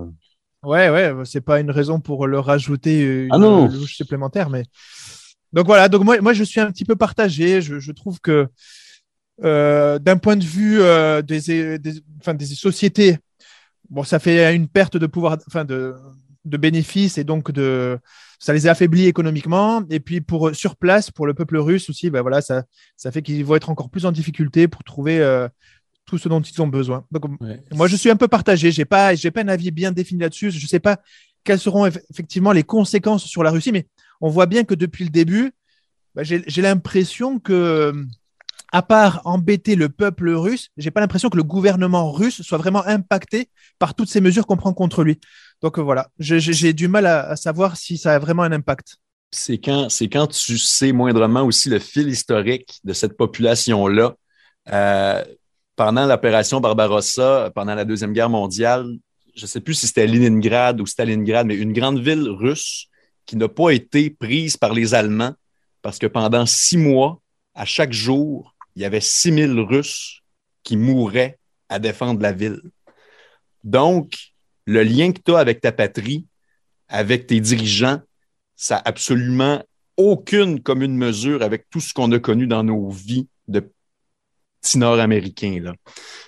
Ouais, 0.63 0.91
ouais, 0.91 1.13
c'est 1.25 1.41
pas 1.41 1.61
une 1.61 1.71
raison 1.71 2.01
pour 2.01 2.27
leur 2.27 2.47
rajouter 2.47 3.27
une 3.27 3.33
ah 3.33 3.39
louche 3.39 3.95
supplémentaire, 3.95 4.51
mais 4.51 4.65
donc 5.53 5.67
voilà. 5.67 5.89
Donc 5.89 6.05
moi, 6.05 6.21
moi, 6.21 6.33
je 6.33 6.45
suis 6.45 6.61
un 6.61 6.71
petit 6.71 6.85
peu 6.85 6.97
partagé. 6.97 7.61
Je, 7.63 7.93
trouve 7.93 8.21
que 8.21 8.49
euh, 9.45 9.99
d'un 9.99 10.17
point 10.17 10.37
de 10.37 10.45
vue 10.45 10.81
euh, 10.81 11.23
des, 11.23 11.79
des, 11.79 11.79
des 11.79 12.47
sociétés, 12.47 13.19
bon, 13.89 14.03
ça 14.03 14.19
fait 14.19 14.55
une 14.55 14.69
perte 14.69 14.97
de 14.97 15.07
pouvoir, 15.07 15.39
enfin 15.47 15.65
de, 15.65 15.95
de 16.45 16.57
bénéfices 16.57 17.17
et 17.17 17.25
donc 17.25 17.53
de 17.53 17.99
ça 18.39 18.53
les 18.53 18.67
affaiblit 18.67 19.07
économiquement 19.07 19.83
et 19.91 20.01
puis 20.01 20.21
pour 20.21 20.55
sur 20.55 20.77
place 20.77 21.11
pour 21.11 21.27
le 21.27 21.35
peuple 21.35 21.57
russe 21.57 21.89
aussi 21.89 22.11
ben 22.11 22.21
voilà 22.21 22.41
ça 22.43 22.65
ça 22.97 23.11
fait 23.11 23.23
qu'ils 23.23 23.45
vont 23.45 23.57
être 23.57 23.71
encore 23.71 23.89
plus 23.89 24.05
en 24.05 24.13
difficulté 24.13 24.69
pour 24.69 24.85
trouver 24.85 25.21
euh, 25.21 25.49
tout 26.07 26.19
ce 26.19 26.29
dont 26.29 26.41
ils 26.41 26.63
ont 26.63 26.69
besoin. 26.69 27.05
Donc, 27.11 27.25
moi, 27.73 27.89
je 27.89 27.97
suis 27.97 28.11
un 28.11 28.17
peu 28.17 28.29
partagé. 28.29 28.71
J'ai 28.71 28.85
pas, 28.85 29.15
j'ai 29.15 29.33
pas 29.33 29.43
un 29.43 29.49
avis 29.49 29.73
bien 29.73 29.93
défini 29.93 30.21
là-dessus. 30.21 30.53
Je 30.53 30.67
sais 30.67 30.79
pas 30.79 31.01
quelles 31.45 31.59
seront 31.59 31.87
effectivement 31.87 32.53
les 32.53 32.63
conséquences 32.63 33.25
sur 33.25 33.43
la 33.43 33.51
Russie, 33.51 33.73
mais 33.73 33.87
on 34.21 34.29
voit 34.29 34.47
bien 34.47 34.65
que 34.65 34.75
depuis 34.75 35.05
le 35.05 35.11
début, 35.11 35.53
bah, 36.15 36.23
j'ai 36.25 36.63
l'impression 36.63 37.39
que, 37.39 38.07
à 38.73 38.83
part 38.83 39.21
embêter 39.25 39.77
le 39.77 39.89
peuple 39.89 40.31
russe, 40.31 40.71
j'ai 40.77 40.91
pas 40.91 41.01
l'impression 41.01 41.29
que 41.29 41.37
le 41.37 41.45
gouvernement 41.45 42.11
russe 42.11 42.43
soit 42.43 42.59
vraiment 42.59 42.85
impacté 42.87 43.49
par 43.79 43.95
toutes 43.95 44.09
ces 44.09 44.21
mesures 44.21 44.47
qu'on 44.47 44.57
prend 44.57 44.73
contre 44.73 45.05
lui. 45.05 45.21
Donc 45.63 45.79
voilà, 45.79 46.09
j'ai 46.19 46.73
du 46.73 46.89
mal 46.89 47.07
à, 47.07 47.37
savoir 47.37 47.77
si 47.77 47.99
ça 47.99 48.15
a 48.15 48.19
vraiment 48.19 48.43
un 48.43 48.53
impact. 48.53 48.99
C'est 49.31 49.59
quand, 49.59 49.89
quand 50.13 50.27
tu 50.29 50.59
sais 50.59 50.93
moindrement 50.93 51.43
aussi 51.43 51.69
le 51.69 51.79
fil 51.79 52.09
historique 52.09 52.79
de 52.85 52.93
cette 52.93 53.17
population-là. 53.17 54.15
Euh, 54.73 55.25
pendant 55.75 56.07
l'opération 56.07 56.61
Barbarossa, 56.61 57.51
pendant 57.55 57.75
la 57.75 57.85
Deuxième 57.85 58.13
Guerre 58.13 58.31
mondiale, 58.31 58.87
je 59.35 59.43
ne 59.43 59.47
sais 59.47 59.61
plus 59.61 59.75
si 59.75 59.87
c'était 59.87 60.07
Leningrad 60.07 60.81
ou 60.81 60.87
Stalingrad, 60.87 61.47
mais 61.47 61.57
une 61.57 61.73
grande 61.73 62.01
ville 62.01 62.29
russe 62.29 62.87
qui 63.27 63.37
n'a 63.37 63.49
pas 63.49 63.71
été 63.71 64.11
prise 64.11 64.57
par 64.57 64.73
les 64.73 64.95
Allemands 64.95 65.35
parce 65.83 65.99
que 65.99 66.07
pendant 66.07 66.47
six 66.47 66.79
mois, 66.79 67.21
à 67.55 67.65
chaque 67.65 67.93
jour, 67.93 68.55
il 68.75 68.83
y 68.83 68.85
avait 68.85 69.01
6000 69.01 69.59
Russes 69.61 70.21
qui 70.63 70.77
mouraient 70.77 71.39
à 71.69 71.79
défendre 71.79 72.21
la 72.21 72.33
ville. 72.33 72.61
Donc, 73.65 74.17
le 74.67 74.83
lien 74.83 75.13
que 75.13 75.21
tu 75.25 75.35
as 75.35 75.39
avec 75.39 75.61
ta 75.61 75.73
patrie, 75.73 76.27
avec 76.89 77.27
tes 77.27 77.41
dirigeants, 77.41 78.01
ça 78.57 78.77
n'a 78.77 78.83
absolument 78.85 79.63
aucune 79.97 80.61
commune 80.61 80.97
mesure 80.97 81.43
avec 81.43 81.69
tout 81.71 81.81
ce 81.81 81.95
qu'on 81.95 82.13
a 82.13 82.19
connu 82.19 82.47
dans 82.47 82.63
nos 82.63 82.91
vies 82.91 83.29
de 83.49 83.71
nord-américain. 84.75 85.61
Là. 85.63 85.75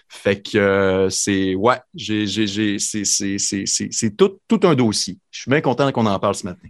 Fait 0.08 0.40
que 0.40 0.56
euh, 0.56 1.10
c'est 1.10 1.54
ouais, 1.56 1.80
j'ai, 1.94 2.26
j'ai, 2.26 2.78
c'est, 2.78 4.16
tout, 4.16 4.38
tout 4.46 4.60
un 4.62 4.74
dossier. 4.74 5.18
Je 5.30 5.40
suis 5.40 5.50
bien 5.50 5.60
content 5.60 5.90
qu'on 5.90 6.06
en 6.06 6.18
parle 6.18 6.34
ce 6.34 6.46
matin. 6.46 6.68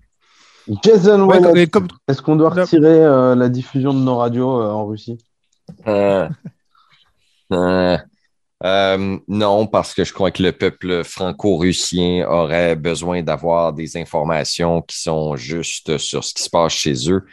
Jason 0.85 1.31
est-ce 1.31 2.21
qu'on 2.21 2.37
doit 2.37 2.51
retirer 2.51 3.03
euh, 3.03 3.35
la 3.35 3.49
diffusion 3.49 3.95
de 3.95 4.01
nos 4.01 4.19
radios 4.19 4.61
euh, 4.61 4.71
en 4.71 4.87
Russie? 4.87 5.19
Non, 8.63 9.67
parce 9.67 9.95
que 9.95 10.05
je 10.05 10.13
crois 10.13 10.31
que 10.31 10.43
le 10.43 10.53
peuple 10.53 11.05
franco-russien 11.05 12.27
aurait 12.29 12.77
besoin 12.77 13.23
d'avoir 13.23 13.73
des 13.73 13.97
informations 13.97 14.83
qui 14.83 15.01
sont 15.01 15.37
justes 15.37 15.99
sur 15.99 16.25
ce 16.25 16.35
qui 16.35 16.43
se 16.43 16.51
passe 16.51 16.73
chez 16.73 17.11
eux 17.11 17.25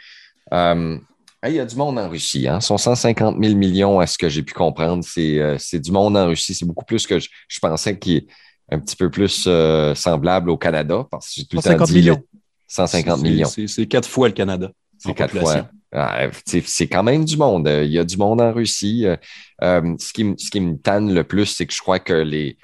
il 1.48 1.54
y 1.54 1.60
a 1.60 1.64
du 1.64 1.76
monde 1.76 1.98
en 1.98 2.08
Russie. 2.08 2.48
Hein? 2.48 2.60
sont 2.60 2.78
150 2.78 3.36
000 3.42 3.56
millions, 3.56 4.00
à 4.00 4.06
ce 4.06 4.18
que 4.18 4.28
j'ai 4.28 4.42
pu 4.42 4.52
comprendre. 4.54 5.04
Euh, 5.18 5.56
c'est 5.58 5.80
du 5.80 5.92
monde 5.92 6.16
en 6.16 6.26
Russie. 6.26 6.54
C'est 6.54 6.66
beaucoup 6.66 6.84
plus 6.84 7.06
que 7.06 7.18
je, 7.18 7.28
pensais 7.60 7.98
qui 7.98 8.16
est 8.16 8.26
un 8.70 8.78
petit 8.78 8.96
peu 8.96 9.10
plus 9.10 9.44
euh, 9.46 9.94
semblable 9.94 10.50
au 10.50 10.56
Canada. 10.56 11.06
Parce 11.10 11.34
que 11.34 11.42
tout 11.42 11.60
150 11.60 11.90
millions. 11.90 12.22
150 12.68 13.22
millions. 13.22 13.48
C'est 13.66 13.86
quatre 13.86 14.08
fois 14.08 14.28
le 14.28 14.34
Canada. 14.34 14.70
C'est 14.98 15.14
quatre 15.14 15.38
fois. 15.38 15.68
Ah, 15.92 16.26
c'est 16.44 16.88
quand 16.88 17.02
même 17.02 17.24
du 17.24 17.36
monde. 17.36 17.68
Il 17.68 17.90
y 17.90 17.98
a 17.98 18.04
du 18.04 18.16
monde 18.16 18.40
en 18.40 18.52
Russie. 18.52 19.06
Euh, 19.62 19.96
ce, 19.98 20.12
qui, 20.12 20.34
ce 20.36 20.50
qui 20.50 20.60
me 20.60 20.76
tanne 20.76 21.14
le 21.14 21.24
plus, 21.24 21.46
c'est 21.46 21.66
que 21.66 21.72
je 21.72 21.80
crois 21.80 22.00
que 22.00 22.12
les, 22.12 22.58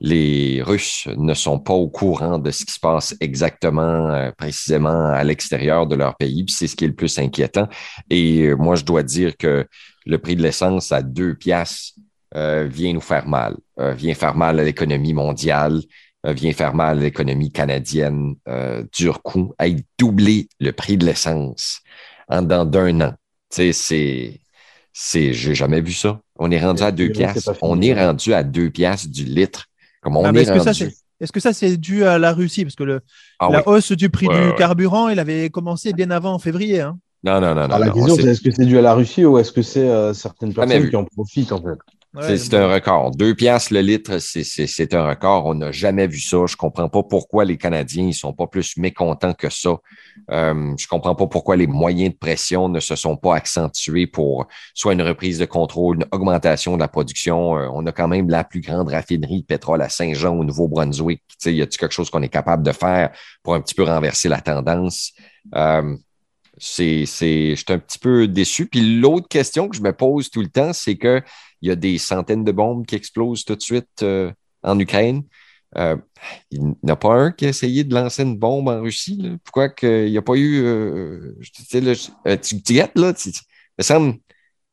les 0.00 0.62
Russes 0.62 1.08
ne 1.16 1.34
sont 1.34 1.58
pas 1.58 1.72
au 1.72 1.88
courant 1.88 2.38
de 2.38 2.50
ce 2.50 2.64
qui 2.64 2.72
se 2.72 2.80
passe 2.80 3.16
exactement, 3.20 4.10
euh, 4.10 4.30
précisément 4.36 5.06
à 5.06 5.24
l'extérieur 5.24 5.86
de 5.86 5.96
leur 5.96 6.16
pays. 6.16 6.44
C'est 6.48 6.66
ce 6.66 6.76
qui 6.76 6.84
est 6.84 6.88
le 6.88 6.94
plus 6.94 7.18
inquiétant. 7.18 7.68
Et 8.08 8.46
euh, 8.46 8.56
moi, 8.56 8.76
je 8.76 8.84
dois 8.84 9.02
dire 9.02 9.36
que 9.36 9.66
le 10.06 10.18
prix 10.18 10.36
de 10.36 10.42
l'essence 10.42 10.92
à 10.92 11.02
deux 11.02 11.34
piastres 11.34 11.94
euh, 12.36 12.68
vient 12.70 12.92
nous 12.92 13.00
faire 13.00 13.26
mal, 13.26 13.56
vient 13.78 14.14
faire 14.14 14.36
mal 14.36 14.60
à 14.60 14.64
l'économie 14.64 15.14
mondiale, 15.14 15.80
vient 16.24 16.52
faire 16.52 16.74
mal 16.74 16.98
à 16.98 17.00
l'économie 17.00 17.52
canadienne. 17.52 18.34
dur 18.92 19.22
coup, 19.22 19.54
à 19.58 19.66
doubler 19.98 20.48
le 20.60 20.72
prix 20.72 20.96
de 20.96 21.06
l'essence 21.06 21.80
en 22.28 22.42
dans 22.42 22.64
d'un 22.64 23.00
an. 23.00 23.14
Tu 23.50 23.56
sais, 23.56 23.72
c'est, 23.72 24.40
c'est, 24.92 25.32
j'ai 25.32 25.54
jamais 25.54 25.80
vu 25.80 25.92
ça. 25.92 26.20
On 26.38 26.50
est 26.50 26.60
rendu 26.60 26.82
à 26.82 26.92
deux 26.92 27.08
piastres. 27.08 27.52
On 27.62 27.80
est 27.80 27.94
rendu 27.94 28.34
à 28.34 28.42
deux 28.42 28.70
piastres 28.70 29.08
du 29.08 29.24
litre 29.24 29.68
ah, 30.02 30.30
est-ce, 30.34 30.52
que 30.52 30.60
ça, 30.60 30.74
c'est, 30.74 30.94
est-ce 31.20 31.32
que 31.32 31.40
ça, 31.40 31.52
c'est 31.52 31.76
dû 31.76 32.04
à 32.04 32.18
la 32.18 32.32
Russie? 32.32 32.64
Parce 32.64 32.76
que 32.76 32.84
le, 32.84 33.00
ah 33.38 33.48
la 33.50 33.68
hausse 33.68 33.92
du 33.92 34.10
prix 34.10 34.28
du 34.28 34.54
carburant, 34.56 35.08
il 35.08 35.18
avait 35.18 35.50
commencé 35.50 35.92
bien 35.92 36.10
avant 36.10 36.34
en 36.34 36.38
février. 36.38 36.80
Hein. 36.80 36.98
Non, 37.24 37.40
non, 37.40 37.54
non. 37.54 37.66
non, 37.66 37.74
ah, 37.74 37.78
la 37.78 37.90
question, 37.90 38.14
c'est 38.14 38.24
est-ce 38.24 38.40
que 38.40 38.50
c'est 38.50 38.64
dû 38.64 38.78
à 38.78 38.82
la 38.82 38.94
Russie 38.94 39.24
ou 39.24 39.38
est-ce 39.38 39.50
que 39.50 39.62
c'est 39.62 39.88
euh, 39.88 40.14
certaines 40.14 40.54
personnes 40.54 40.88
qui 40.88 40.96
en 40.96 41.04
profitent 41.04 41.52
en 41.52 41.60
fait? 41.60 41.78
C'est 42.20 42.54
un 42.54 42.72
record. 42.72 43.10
Deux 43.10 43.34
piastres 43.34 43.74
le 43.74 43.80
litre, 43.80 44.18
c'est 44.18 44.94
un 44.94 45.08
record. 45.08 45.46
On 45.46 45.54
n'a 45.54 45.72
jamais 45.72 46.06
vu 46.06 46.20
ça. 46.20 46.38
Je 46.46 46.56
comprends 46.56 46.88
pas 46.88 47.02
pourquoi 47.02 47.44
les 47.44 47.58
Canadiens 47.58 48.06
ne 48.06 48.12
sont 48.12 48.32
pas 48.32 48.46
plus 48.46 48.76
mécontents 48.76 49.34
que 49.34 49.50
ça. 49.50 49.76
Euh, 50.30 50.74
je 50.78 50.86
comprends 50.86 51.14
pas 51.14 51.26
pourquoi 51.26 51.56
les 51.56 51.66
moyens 51.66 52.12
de 52.12 52.18
pression 52.18 52.68
ne 52.68 52.80
se 52.80 52.96
sont 52.96 53.16
pas 53.16 53.36
accentués 53.36 54.06
pour 54.06 54.46
soit 54.74 54.94
une 54.94 55.02
reprise 55.02 55.38
de 55.38 55.44
contrôle, 55.44 55.96
une 55.96 56.06
augmentation 56.10 56.74
de 56.76 56.80
la 56.80 56.88
production. 56.88 57.58
Euh, 57.58 57.68
on 57.72 57.84
a 57.86 57.92
quand 57.92 58.08
même 58.08 58.30
la 58.30 58.42
plus 58.42 58.60
grande 58.60 58.88
raffinerie 58.88 59.42
de 59.42 59.46
pétrole 59.46 59.82
à 59.82 59.88
Saint-Jean 59.88 60.34
au 60.34 60.44
Nouveau-Brunswick. 60.44 61.22
Y 61.44 61.62
a-t-il 61.62 61.78
quelque 61.78 61.92
chose 61.92 62.10
qu'on 62.10 62.22
est 62.22 62.28
capable 62.28 62.62
de 62.62 62.72
faire 62.72 63.10
pour 63.42 63.54
un 63.54 63.60
petit 63.60 63.74
peu 63.74 63.82
renverser 63.84 64.28
la 64.28 64.40
tendance? 64.40 65.12
Euh, 65.54 65.94
c'est, 66.60 67.06
je 67.06 67.54
suis 67.54 67.64
un 67.68 67.78
petit 67.78 67.98
peu 67.98 68.26
déçu. 68.26 68.66
Puis 68.66 68.98
l'autre 68.98 69.28
question 69.28 69.68
que 69.68 69.76
je 69.76 69.82
me 69.82 69.92
pose 69.92 70.30
tout 70.30 70.40
le 70.40 70.48
temps, 70.48 70.72
c'est 70.72 70.96
que 70.96 71.22
il 71.62 71.68
y 71.68 71.72
a 71.72 71.76
des 71.76 71.98
centaines 71.98 72.44
de 72.44 72.52
bombes 72.52 72.86
qui 72.86 72.94
explosent 72.94 73.44
tout 73.44 73.56
de 73.56 73.62
suite 73.62 74.02
euh, 74.02 74.32
en 74.62 74.78
Ukraine. 74.78 75.22
Euh, 75.76 75.96
il 76.50 76.64
n'y 76.64 76.74
en 76.84 76.88
a 76.88 76.96
pas 76.96 77.14
un 77.14 77.30
qui 77.30 77.46
a 77.46 77.48
essayé 77.50 77.84
de 77.84 77.94
lancer 77.94 78.22
une 78.22 78.36
bombe 78.36 78.68
en 78.68 78.80
Russie. 78.80 79.22
Pourquoi 79.44 79.68
qu'il 79.68 80.10
n'y 80.10 80.16
a 80.16 80.22
pas 80.22 80.34
eu. 80.36 80.62
Euh, 80.64 81.34
tu, 81.54 82.62
tu 82.62 82.74
là? 82.74 82.82
là 82.94 83.12
me 83.78 83.82
semble. 83.82 84.18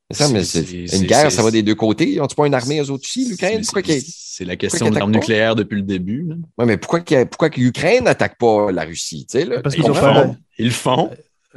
une 0.10 1.04
guerre, 1.08 1.32
ça 1.32 1.42
va 1.42 1.52
des 1.52 1.64
deux 1.64 1.76
côtés. 1.76 2.12
Ils 2.12 2.18
n'ont-tu 2.18 2.36
pas 2.36 2.46
une 2.46 2.54
armée 2.54 2.80
aux 2.80 2.90
autres 2.92 3.06
aussi, 3.06 3.28
l'Ukraine? 3.28 3.64
C'est 3.64 4.46
la 4.46 4.56
question 4.56 4.90
de 4.90 4.96
l'arme 4.96 5.12
nucléaire 5.12 5.56
depuis 5.56 5.78
le 5.78 5.82
début. 5.82 6.28
Oui, 6.58 6.66
mais 6.66 6.78
pourquoi, 6.78 7.02
pourquoi 7.26 7.50
l'Ukraine 7.50 8.04
n'attaque 8.04 8.38
pas 8.38 8.72
la 8.72 8.84
Russie? 8.84 9.26
Là? 9.34 9.62
Parce 9.62 9.76
qu'ils 9.76 9.84
font. 9.84 10.38
Ils 10.58 10.66
le 10.66 10.72
font. 10.72 11.10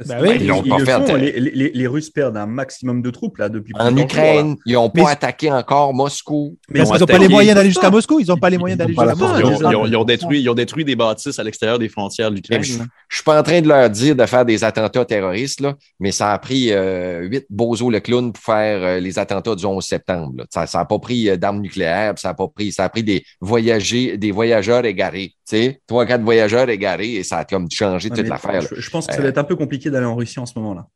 Bah 0.05 0.15
ils, 0.35 0.47
pas 0.47 0.79
fait. 0.79 1.17
Les, 1.17 1.39
les, 1.39 1.71
les, 1.73 1.87
Russes 1.87 2.09
perdent 2.09 2.37
un 2.37 2.45
maximum 2.45 3.01
de 3.01 3.09
troupes 3.09 3.37
là 3.37 3.49
depuis. 3.49 3.73
En 3.77 3.95
Ukraine, 3.97 4.55
ils 4.65 4.73
n'ont 4.73 4.89
pas 4.89 5.09
attaqué 5.09 5.51
encore 5.51 5.93
Moscou. 5.93 6.57
Mais 6.69 6.81
ils 6.81 6.99
n'ont 6.99 7.05
pas 7.05 7.17
les 7.17 7.27
moyens 7.27 7.55
d'aller 7.55 7.69
jusqu'à 7.69 7.89
Moscou. 7.89 8.19
Ils 8.19 8.27
n'ont 8.27 8.37
pas 8.37 8.49
les 8.49 8.57
moyens 8.57 8.77
d'aller 8.77 8.93
jusqu'à 8.93 9.15
Moscou. 9.15 9.85
Ils 9.87 9.95
ont, 9.97 10.03
détruit, 10.05 10.41
ils 10.41 10.49
ont 10.49 10.53
détruit 10.53 10.85
des 10.85 10.95
bâtisses 10.95 11.37
à 11.37 11.43
l'extérieur 11.43 11.79
des 11.79 11.89
frontières 11.89 12.29
de 12.31 12.35
l'Ukraine. 12.37 12.63
Je, 12.63 12.79
ne 12.79 12.85
suis 13.09 13.23
pas 13.23 13.39
en 13.39 13.43
train 13.43 13.61
de 13.61 13.67
leur 13.67 13.89
dire 13.89 14.15
de 14.15 14.25
faire 14.25 14.45
des 14.45 14.63
attentats 14.63 15.03
terroristes 15.03 15.59
là, 15.59 15.75
mais 15.99 16.11
ça 16.11 16.31
a 16.31 16.39
pris 16.39 16.71
euh, 16.71 17.21
huit 17.21 17.45
Bozo 17.49 17.89
le 17.89 17.99
clown 17.99 18.31
pour 18.31 18.43
faire 18.43 18.83
euh, 18.83 18.99
les 18.99 19.19
attentats 19.19 19.55
du 19.55 19.65
11 19.65 19.83
septembre. 19.83 20.45
Ça 20.49 20.65
n'a 20.73 20.85
pas 20.85 20.99
pris 20.99 21.29
euh, 21.29 21.35
d'armes 21.35 21.59
nucléaires, 21.59 22.13
ça 22.17 22.29
a 22.29 22.33
pas 22.33 22.47
pris, 22.47 22.71
ça 22.71 22.85
a 22.85 22.89
pris 22.89 23.03
des 23.03 23.23
voyagers, 23.41 24.17
des 24.17 24.31
voyageurs 24.31 24.85
égarés. 24.85 25.33
Tu 25.49 25.57
sais, 25.57 25.81
trois 25.87 26.05
quatre 26.05 26.21
voyageurs 26.21 26.69
égarés 26.69 27.15
et 27.15 27.23
ça 27.23 27.39
a 27.39 27.45
comme 27.45 27.69
changé 27.71 28.09
toute 28.09 28.27
l'affaire. 28.27 28.61
Je, 28.61 28.79
je 28.79 28.89
pense 28.89 29.07
que 29.07 29.13
ça 29.13 29.21
va 29.21 29.29
être 29.29 29.39
un 29.39 29.43
peu 29.43 29.55
compliqué 29.55 29.88
d'aller 29.91 30.05
en 30.05 30.15
Russie 30.15 30.39
en 30.39 30.45
ce 30.45 30.57
moment 30.57 30.73
là 30.73 30.87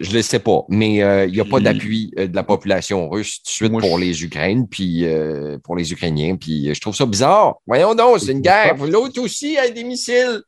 je 0.00 0.10
ne 0.10 0.16
le 0.16 0.22
sais 0.22 0.38
pas, 0.38 0.64
mais 0.68 1.02
euh, 1.02 1.26
il 1.26 1.32
n'y 1.32 1.40
a 1.40 1.44
pas 1.44 1.60
d'appui 1.60 2.12
euh, 2.18 2.26
de 2.26 2.34
la 2.34 2.42
population 2.42 3.08
russe 3.08 3.42
tout 3.42 3.50
de 3.50 3.68
suite 3.68 3.80
pour 3.80 3.98
les 3.98 4.24
Ukraines, 4.24 4.66
puis 4.68 5.04
euh, 5.04 5.58
pour 5.62 5.76
les 5.76 5.92
Ukrainiens. 5.92 6.36
Puis 6.36 6.74
je 6.74 6.80
trouve 6.80 6.94
ça 6.94 7.06
bizarre. 7.06 7.56
Voyons 7.66 7.94
donc, 7.94 8.20
c'est 8.20 8.32
une 8.32 8.40
guerre. 8.40 8.76
L'autre 8.86 9.20
aussi 9.20 9.56
a 9.56 9.68
des 9.68 9.84
missiles. 9.84 10.42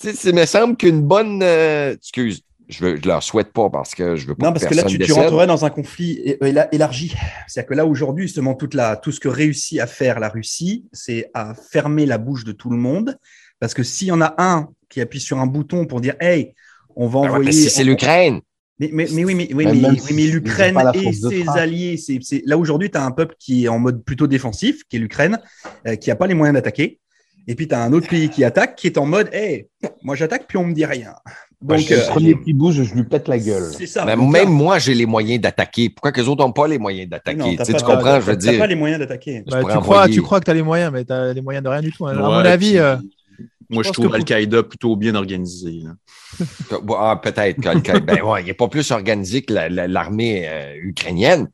Tu 0.00 0.12
sais, 0.12 0.30
il 0.30 0.34
me 0.34 0.46
semble 0.46 0.76
qu'une 0.76 1.02
bonne. 1.02 1.42
excuse, 1.42 2.42
je 2.68 2.86
ne 2.86 3.06
leur 3.06 3.22
souhaite 3.22 3.52
pas 3.52 3.70
parce 3.70 3.94
que 3.94 4.16
je 4.16 4.26
veux 4.26 4.34
pas. 4.34 4.46
Non, 4.46 4.52
parce 4.52 4.66
que 4.66 4.74
là, 4.74 4.84
tu, 4.84 4.98
tu, 4.98 5.12
rentrerais 5.12 5.46
dans 5.46 5.64
un 5.64 5.70
conflit 5.70 6.36
élargi. 6.72 7.14
C'est-à-dire 7.46 7.68
que 7.68 7.74
là, 7.74 7.86
aujourd'hui, 7.86 8.24
justement, 8.24 8.54
toute 8.54 8.74
la, 8.74 8.96
tout 8.96 9.12
ce 9.12 9.20
que 9.20 9.28
réussit 9.28 9.80
à 9.80 9.86
faire 9.86 10.20
la 10.20 10.28
Russie, 10.28 10.86
c'est 10.92 11.30
à 11.34 11.54
fermer 11.54 12.06
la 12.06 12.18
bouche 12.18 12.44
de 12.44 12.52
tout 12.52 12.70
le 12.70 12.76
monde. 12.76 13.18
Parce 13.58 13.72
que 13.72 13.82
s'il 13.82 14.08
y 14.08 14.12
en 14.12 14.20
a 14.20 14.34
un 14.38 14.68
qui 14.88 15.00
appuie 15.00 15.20
sur 15.20 15.38
un 15.38 15.46
bouton 15.46 15.86
pour 15.86 16.00
dire 16.00 16.14
Hey, 16.20 16.54
on 16.94 17.06
va 17.06 17.22
ben 17.22 17.30
envoyer. 17.30 17.52
c'est 17.52 17.84
l'Ukraine. 17.84 18.40
Mais, 18.78 18.90
mais, 18.92 19.06
mais, 19.10 19.24
oui, 19.24 19.34
mais, 19.34 19.48
oui, 19.54 19.66
mais, 20.12 20.26
l'Ukraine 20.26 20.78
et 20.92 21.12
ses 21.12 21.48
alliés, 21.48 21.96
c'est 21.96 22.42
là 22.44 22.58
aujourd'hui, 22.58 22.90
tu 22.90 22.98
as 22.98 23.04
un 23.04 23.10
peuple 23.10 23.34
qui 23.38 23.64
est 23.64 23.68
en 23.68 23.78
mode 23.78 24.04
plutôt 24.04 24.26
défensif, 24.26 24.82
qui 24.88 24.96
est 24.96 24.98
l'Ukraine, 24.98 25.38
euh, 25.86 25.96
qui 25.96 26.10
n'a 26.10 26.16
pas 26.16 26.26
les 26.26 26.34
moyens 26.34 26.54
d'attaquer. 26.54 27.00
Et 27.48 27.54
puis, 27.54 27.68
tu 27.68 27.74
as 27.74 27.82
un 27.82 27.92
autre 27.92 28.08
pays 28.08 28.28
qui 28.28 28.44
attaque, 28.44 28.76
qui 28.76 28.88
est 28.88 28.98
en 28.98 29.06
mode, 29.06 29.30
hey, 29.32 29.68
moi 30.02 30.14
j'attaque, 30.14 30.44
puis 30.46 30.58
on 30.58 30.64
me 30.64 30.74
dit 30.74 30.84
rien. 30.84 31.14
Donc, 31.62 31.88
le 31.88 31.96
euh, 31.96 32.08
premier 32.08 32.38
qui 32.42 32.52
bouge, 32.52 32.82
je 32.82 32.94
lui 32.94 33.04
pète 33.04 33.28
la 33.28 33.38
gueule. 33.38 33.70
C'est 33.72 33.86
ça. 33.86 34.04
même 34.04 34.50
moi, 34.50 34.78
j'ai 34.78 34.94
les 34.94 35.06
moyens 35.06 35.40
d'attaquer. 35.40 35.88
Pourquoi 35.88 36.12
que 36.12 36.20
les 36.20 36.28
autres 36.28 36.44
n'ont 36.44 36.52
pas 36.52 36.68
les 36.68 36.78
moyens 36.78 37.08
d'attaquer? 37.08 37.56
Tu, 37.64 37.72
comprends, 37.82 38.20
je 38.20 38.26
veux 38.26 38.36
dire. 38.36 38.52
Tu 38.52 38.58
pas 38.58 38.66
les 38.66 38.74
moyens 38.74 39.00
d'attaquer. 39.00 39.42
Bah, 39.46 39.60
tu, 39.62 39.78
crois, 39.78 40.08
tu 40.08 40.20
crois 40.20 40.40
que 40.40 40.44
tu 40.44 40.50
as 40.50 40.54
les 40.54 40.62
moyens, 40.62 40.92
mais 40.92 41.04
tu 41.04 41.12
as 41.12 41.32
les 41.32 41.40
moyens 41.40 41.64
de 41.64 41.68
rien 41.70 41.80
du 41.80 41.92
tout. 41.92 42.06
Hein. 42.06 42.16
à 42.18 42.20
mon 42.20 42.32
avis. 42.32 42.78
Euh, 42.78 42.96
moi, 43.70 43.82
je, 43.82 43.90
trouve 43.90 44.14
Al-Qaïda 44.14 44.62
plutôt 44.62 44.96
bien 44.96 45.14
organisé. 45.14 45.82
ah, 46.96 47.20
peut-être 47.22 47.60
qu'Al-Qaïda. 47.60 48.00
ben, 48.00 48.22
ouais, 48.22 48.42
il 48.42 48.46
n'est 48.46 48.54
pas 48.54 48.68
plus 48.68 48.90
organisé 48.90 49.42
que 49.42 49.52
l'armée 49.52 50.48
euh, 50.48 50.74
ukrainienne. 50.82 51.48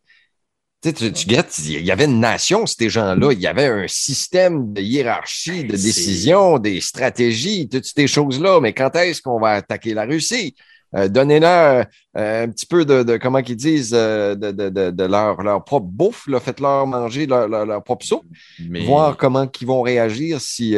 Tu, 0.82 0.90
sais, 0.90 0.94
tu, 0.94 1.12
tu 1.12 1.34
il 1.68 1.84
y 1.84 1.92
avait 1.92 2.06
une 2.06 2.18
nation, 2.18 2.66
ces 2.66 2.90
gens-là. 2.90 3.32
Il 3.32 3.40
y 3.40 3.46
avait 3.46 3.66
un 3.66 3.86
système 3.86 4.72
de 4.72 4.80
hiérarchie, 4.82 5.64
de 5.64 5.70
décision, 5.72 6.58
des 6.58 6.80
stratégies, 6.80 7.68
toutes 7.68 7.84
ces 7.84 8.08
choses-là. 8.08 8.60
Mais 8.60 8.72
quand 8.72 8.94
est-ce 8.96 9.22
qu'on 9.22 9.38
va 9.38 9.50
attaquer 9.50 9.94
la 9.94 10.04
Russie? 10.04 10.56
Euh, 10.94 11.08
Donnez-leur 11.08 11.86
euh, 12.18 12.44
un 12.44 12.48
petit 12.48 12.66
peu 12.66 12.84
de, 12.84 13.02
de 13.02 13.16
comment 13.16 13.42
qu'ils 13.42 13.56
disent, 13.56 13.94
euh, 13.94 14.34
de, 14.34 14.50
de, 14.50 14.90
de, 14.90 15.04
leur, 15.04 15.42
leur 15.42 15.64
propre 15.64 15.86
bouffe, 15.86 16.28
faites-leur 16.40 16.86
manger 16.86 17.26
leur, 17.26 17.48
leur, 17.48 17.64
leur 17.64 17.82
propre 17.82 18.04
soupe, 18.04 18.26
Mais... 18.68 18.84
voir 18.84 19.16
comment 19.16 19.48
ils 19.60 19.66
vont 19.66 19.82
réagir 19.82 20.40
si 20.40 20.76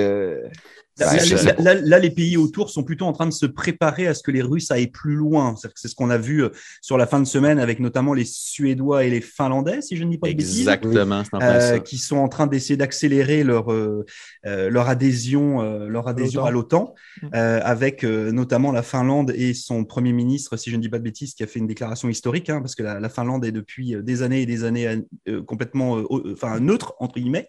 Là, 0.98 1.98
les 1.98 2.10
pays 2.10 2.36
autour 2.36 2.70
sont 2.70 2.84
plutôt 2.84 3.06
en 3.06 3.12
train 3.12 3.26
de 3.26 3.32
se 3.32 3.46
préparer 3.46 4.06
à 4.06 4.14
ce 4.14 4.22
que 4.22 4.30
les 4.30 4.42
Russes 4.42 4.70
aillent 4.70 4.86
plus 4.86 5.16
loin. 5.16 5.54
C'est 5.74 5.88
ce 5.88 5.94
qu'on 5.94 6.10
a 6.10 6.18
vu 6.18 6.44
euh, 6.44 6.50
sur 6.82 6.96
la 6.96 7.06
fin 7.06 7.20
de 7.20 7.24
semaine 7.26 7.58
avec 7.58 7.80
notamment 7.80 8.14
les 8.14 8.24
Suédois 8.24 9.04
et 9.04 9.10
les 9.10 9.20
Finlandais, 9.20 9.82
si 9.82 9.96
je 9.96 10.04
ne 10.04 10.10
dis 10.10 10.18
pas 10.18 10.28
de 10.28 10.34
bêtises. 10.34 10.60
Exactement. 10.60 11.22
Euh, 11.42 11.78
qui 11.78 11.98
sont 11.98 12.16
en 12.16 12.28
train 12.28 12.46
d'essayer 12.46 12.76
d'accélérer 12.76 13.44
leur 13.44 13.72
euh, 13.72 14.04
leur 14.44 14.88
adhésion, 14.88 15.62
euh, 15.62 15.88
leur 15.88 16.06
adhésion 16.06 16.44
à 16.44 16.50
l'OTAN, 16.50 16.94
mm. 17.22 17.28
avec 17.32 18.04
notamment 18.04 18.72
la 18.72 18.82
Finlande 18.82 19.32
et 19.34 19.54
son 19.54 19.84
premier 19.84 20.12
ministre, 20.12 20.56
si 20.56 20.70
je 20.70 20.76
ne 20.76 20.82
dis 20.82 20.88
pas 20.88 20.98
de 20.98 21.04
bêtises, 21.04 21.34
qui 21.34 21.42
a 21.42 21.46
fait 21.46 21.58
une 21.58 21.66
déclaration 21.66 22.08
historique, 22.08 22.50
hein, 22.50 22.60
parce 22.60 22.74
que 22.74 22.82
la, 22.82 23.00
la, 23.00 23.08
Finlande 23.08 23.44
est 23.44 23.52
depuis 23.52 23.96
des 24.02 24.22
années 24.22 24.42
et 24.42 24.46
des 24.46 24.64
années 24.64 25.02
complètement, 25.46 26.02
enfin 26.32 26.60
neutre 26.60 26.94
entre 27.00 27.18
guillemets. 27.18 27.48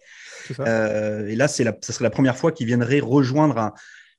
Euh, 0.60 1.26
et 1.26 1.36
là, 1.36 1.48
c'est 1.48 1.64
la, 1.64 1.76
ça 1.80 1.92
serait 1.92 2.04
la 2.04 2.10
première 2.10 2.36
fois 2.36 2.52
qu'ils 2.52 2.66
viendraient 2.66 3.00
rejoindre 3.00 3.35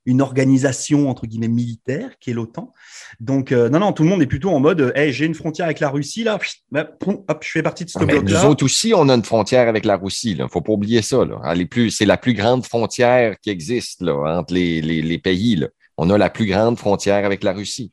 une 0.06 0.22
organisation 0.22 1.10
entre 1.10 1.28
guillemets 1.28 1.50
militaire 1.50 2.12
qui 2.20 2.32
est 2.32 2.34
l'OTAN. 2.34 2.74
Donc 3.20 3.52
euh, 3.52 3.68
non 3.68 3.80
non, 3.80 3.92
tout 3.92 4.04
le 4.04 4.10
monde 4.10 4.22
est 4.22 4.28
plutôt 4.28 4.52
en 4.52 4.60
mode 4.62 4.94
hey, 4.96 5.12
j'ai 5.12 5.26
une 5.26 5.36
frontière 5.36 5.66
avec 5.66 5.82
la 5.82 5.90
Russie 5.90 6.24
là, 6.24 6.40
bah, 6.72 6.90
hop, 7.06 7.44
je 7.44 7.52
fais 7.52 7.62
partie 7.62 7.84
de 7.84 7.90
ce 7.90 8.00
bloc 8.00 8.30
là. 8.30 8.42
Nous 8.42 8.50
autres 8.50 8.64
aussi, 8.64 8.94
on 8.96 9.10
a 9.10 9.14
une 9.14 9.26
frontière 9.26 9.68
avec 9.68 9.84
la 9.84 9.98
Russie 9.98 10.34
là, 10.34 10.48
faut 10.48 10.62
pas 10.62 10.72
oublier 10.72 11.02
ça 11.02 11.26
là. 11.26 11.42
Elle 11.46 11.62
est 11.62 11.66
plus 11.66 11.92
c'est 11.92 12.06
la 12.06 12.18
plus 12.18 12.34
grande 12.34 12.66
frontière 12.66 13.36
qui 13.42 13.50
existe 13.50 14.02
là 14.02 14.40
entre 14.40 14.54
les, 14.54 14.82
les, 14.82 15.02
les 15.02 15.18
pays 15.18 15.58
là. 15.58 15.68
On 15.98 16.10
a 16.10 16.18
la 16.18 16.30
plus 16.30 16.46
grande 16.46 16.78
frontière 16.78 17.26
avec 17.26 17.44
la 17.44 17.52
Russie. 17.52 17.92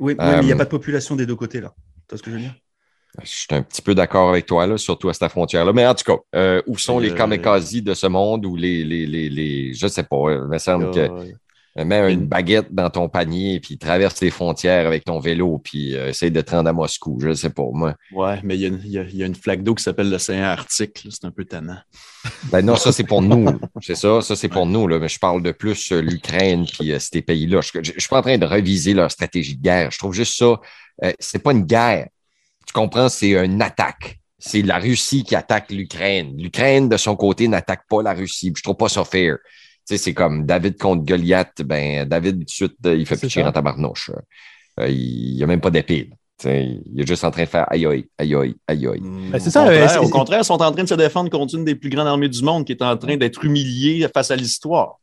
Oui, 0.00 0.14
mais 0.18 0.38
il 0.40 0.46
n'y 0.46 0.52
a 0.52 0.54
euh, 0.54 0.58
pas 0.58 0.64
de 0.64 0.70
population 0.70 1.14
des 1.14 1.26
deux 1.26 1.36
côtés 1.36 1.60
là. 1.60 1.74
Tu 2.08 2.14
vois 2.14 2.18
ce 2.18 2.22
que 2.22 2.30
je 2.30 2.36
veux 2.36 2.42
dire? 2.42 2.54
Je 3.22 3.28
suis 3.28 3.46
un 3.50 3.62
petit 3.62 3.82
peu 3.82 3.94
d'accord 3.94 4.28
avec 4.28 4.46
toi, 4.46 4.66
là, 4.66 4.76
surtout 4.76 5.08
à 5.08 5.14
cette 5.14 5.30
frontière-là. 5.30 5.72
Mais 5.72 5.86
en 5.86 5.94
tout 5.94 6.04
cas, 6.04 6.18
euh, 6.34 6.62
où 6.66 6.76
sont 6.78 6.98
les 6.98 7.10
euh, 7.10 7.14
kamikazes 7.14 7.82
de 7.82 7.94
ce 7.94 8.06
monde 8.06 8.44
ou 8.44 8.56
les, 8.56 8.84
les, 8.84 9.06
les, 9.06 9.28
les 9.28 9.74
je 9.74 9.86
sais 9.86 10.02
pas, 10.02 10.32
il 10.32 10.48
me 10.48 10.58
semble 10.58 10.90
que 10.90 11.08
mets 11.76 12.12
une 12.12 12.26
baguette 12.26 12.72
dans 12.72 12.88
ton 12.88 13.08
panier 13.08 13.58
puis 13.58 13.78
traverse 13.78 14.20
les 14.20 14.30
frontières 14.30 14.86
avec 14.86 15.04
ton 15.04 15.18
vélo 15.18 15.58
puis 15.58 15.96
euh, 15.96 16.10
essaye 16.10 16.30
de 16.30 16.40
te 16.40 16.52
rendre 16.52 16.70
à 16.70 16.72
Moscou. 16.72 17.18
Je 17.20 17.32
sais 17.34 17.50
pas, 17.50 17.64
moi. 17.72 17.94
Ouais, 18.12 18.38
mais 18.44 18.56
il 18.56 18.84
y, 18.84 19.16
y, 19.16 19.22
a 19.22 19.26
une 19.26 19.34
flaque 19.34 19.62
d'eau 19.62 19.74
qui 19.74 19.82
s'appelle 19.82 20.10
l'océan 20.10 20.44
Arctique. 20.44 21.06
C'est 21.10 21.24
un 21.24 21.32
peu 21.32 21.44
tannant. 21.44 21.78
Ben 22.52 22.64
non, 22.64 22.76
ça 22.76 22.92
c'est 22.92 23.04
pour 23.04 23.22
nous. 23.22 23.58
C'est 23.80 23.96
ça, 23.96 24.20
ça 24.22 24.36
c'est 24.36 24.48
pour 24.48 24.66
nous. 24.66 24.86
Là. 24.86 24.98
Mais 24.98 25.08
je 25.08 25.18
parle 25.18 25.42
de 25.42 25.52
plus 25.52 25.92
l'Ukraine 25.92 26.64
puis 26.66 26.92
ces 26.98 27.22
pays-là. 27.22 27.60
Je, 27.60 27.70
je, 27.82 27.92
suis 27.98 28.08
pas 28.08 28.18
en 28.18 28.22
train 28.22 28.38
de 28.38 28.46
reviser 28.46 28.94
leur 28.94 29.10
stratégie 29.10 29.56
de 29.56 29.62
guerre. 29.62 29.90
Je 29.90 29.98
trouve 29.98 30.14
juste 30.14 30.36
ça, 30.36 30.60
c'est 31.18 31.42
pas 31.42 31.52
une 31.52 31.64
guerre 31.64 32.06
tu 32.66 32.72
comprends, 32.72 33.08
c'est 33.08 33.32
une 33.44 33.60
attaque. 33.62 34.18
c'est 34.38 34.60
la 34.62 34.78
Russie 34.78 35.24
qui 35.24 35.34
attaque 35.34 35.70
l'Ukraine. 35.70 36.34
L'Ukraine, 36.36 36.88
de 36.88 36.96
son 36.98 37.16
côté, 37.16 37.48
n'attaque 37.48 37.84
pas 37.88 38.02
la 38.02 38.12
Russie. 38.12 38.52
Je 38.54 38.62
trouve 38.62 38.76
pas 38.76 38.88
ça 38.90 39.02
fair. 39.04 39.36
Tu 39.86 39.96
sais, 39.96 39.98
c'est 39.98 40.12
comme 40.14 40.44
David 40.44 40.76
contre 40.78 41.04
Goliath. 41.04 41.62
Ben, 41.62 42.06
David, 42.06 42.38
tout 42.40 42.44
de 42.44 42.50
suite, 42.50 42.74
il 42.84 43.06
fait 43.06 43.18
pitcher 43.20 43.42
en 43.42 43.52
tabarnouche. 43.52 44.10
Euh, 44.80 44.88
il 44.88 45.36
n'y 45.36 45.42
a 45.42 45.46
même 45.46 45.60
pas 45.60 45.70
d'épée. 45.70 46.08
là. 46.10 46.16
Tu 46.38 46.48
sais, 46.48 46.78
Il 46.92 47.00
est 47.00 47.06
juste 47.06 47.24
en 47.24 47.30
train 47.30 47.44
de 47.44 47.48
faire 47.48 47.64
aïe 47.70 47.86
aïe, 47.86 48.06
aïe 48.18 48.34
aïe, 48.34 48.54
aïe 48.66 48.86
aïe. 48.88 49.00
Ben, 49.30 49.38
c'est 49.38 49.48
au 49.48 49.50
ça, 49.50 49.60
Contraire, 49.60 49.82
ouais, 49.82 49.88
c'est- 49.88 49.98
au 49.98 50.08
contraire, 50.08 50.40
ils 50.40 50.44
sont 50.44 50.60
en 50.62 50.72
train 50.72 50.82
de 50.82 50.88
se 50.88 50.94
défendre 50.94 51.30
contre 51.30 51.54
une 51.54 51.64
des 51.64 51.74
plus 51.76 51.88
grandes 51.90 52.08
armées 52.08 52.28
du 52.28 52.42
monde 52.42 52.66
qui 52.66 52.72
est 52.72 52.82
en 52.82 52.96
train 52.96 53.16
d'être 53.16 53.44
humiliée 53.44 54.06
face 54.12 54.30
à 54.30 54.36
l'histoire. 54.36 54.98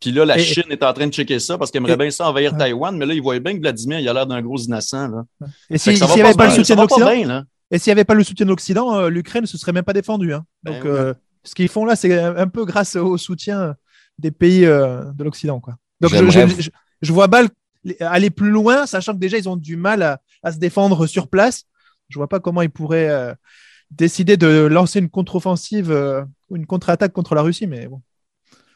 Puis 0.00 0.12
là, 0.12 0.24
la 0.24 0.38
Et- 0.38 0.42
Chine 0.42 0.64
est 0.70 0.82
en 0.82 0.92
train 0.92 1.06
de 1.06 1.12
checker 1.12 1.38
ça 1.38 1.56
parce 1.58 1.70
qu'elle 1.70 1.80
aimerait 1.80 1.94
Et- 1.94 1.96
bien 1.96 2.10
ça 2.10 2.28
envahir 2.28 2.52
Ouais. 2.52 2.58
Taïwan, 2.58 2.96
mais 2.96 3.06
là, 3.06 3.14
ils 3.14 3.22
voient 3.22 3.38
bien 3.40 3.54
que 3.54 3.60
Vladimir, 3.60 3.98
il 4.00 4.08
a 4.08 4.12
l'air 4.12 4.26
d'un 4.26 4.42
gros 4.42 4.58
innocent. 4.58 5.08
Là. 5.08 5.24
Et 5.70 5.78
s'il 5.78 5.94
n'y 5.94 5.98
va 6.00 6.06
avait 6.12 6.34
pas 6.34 6.46
le 6.46 6.52
soutien 6.52 6.76
de 6.76 6.80
l'Occident, 6.82 7.42
et 7.70 7.78
s'il 7.78 7.90
n'y 7.90 7.92
avait 7.92 8.04
pas 8.04 8.14
le 8.14 8.22
soutien 8.24 8.44
de 8.46 8.50
l'Occident, 8.50 8.94
euh, 8.94 9.08
l'Ukraine 9.08 9.42
ne 9.42 9.46
se 9.46 9.56
serait 9.58 9.72
même 9.72 9.84
pas 9.84 9.92
défendue. 9.94 10.32
hein. 10.34 10.44
Ben 10.62 10.74
Donc, 10.74 10.84
oui. 10.84 10.90
euh, 10.90 11.14
ce 11.44 11.54
qu'ils 11.54 11.68
font 11.68 11.84
là, 11.84 11.96
c'est 11.96 12.18
un 12.18 12.48
peu 12.48 12.64
grâce 12.64 12.94
au 12.96 13.16
soutien 13.16 13.74
des 14.18 14.30
pays 14.30 14.64
euh, 14.66 15.02
de 15.14 15.24
l'Occident. 15.24 15.60
quoi. 15.60 15.76
Donc, 16.00 16.10
je, 16.12 16.16
J'aimerais- 16.30 16.54
je- 16.56 16.62
je- 16.62 16.70
je 17.02 17.12
vois 17.12 17.26
Bâle 17.26 17.48
aller 18.00 18.30
plus 18.30 18.50
loin, 18.50 18.84
sachant 18.86 19.12
que 19.14 19.18
déjà, 19.18 19.38
ils 19.38 19.48
ont 19.48 19.56
du 19.56 19.76
mal 19.76 20.02
à, 20.02 20.20
à 20.42 20.52
se 20.52 20.58
défendre 20.58 21.06
sur 21.06 21.28
place. 21.28 21.64
Je 22.08 22.18
vois 22.18 22.28
pas 22.28 22.40
comment 22.40 22.62
ils 22.62 22.70
pourraient 22.70 23.08
euh, 23.08 23.32
décider 23.90 24.36
de 24.36 24.66
lancer 24.66 24.98
une 24.98 25.08
contre-offensive 25.08 25.90
euh, 25.90 26.22
ou 26.50 26.56
une 26.56 26.66
contre-attaque 26.66 27.12
contre 27.12 27.34
la 27.34 27.42
Russie. 27.42 27.66
Mais 27.66 27.86
bon. 27.86 28.00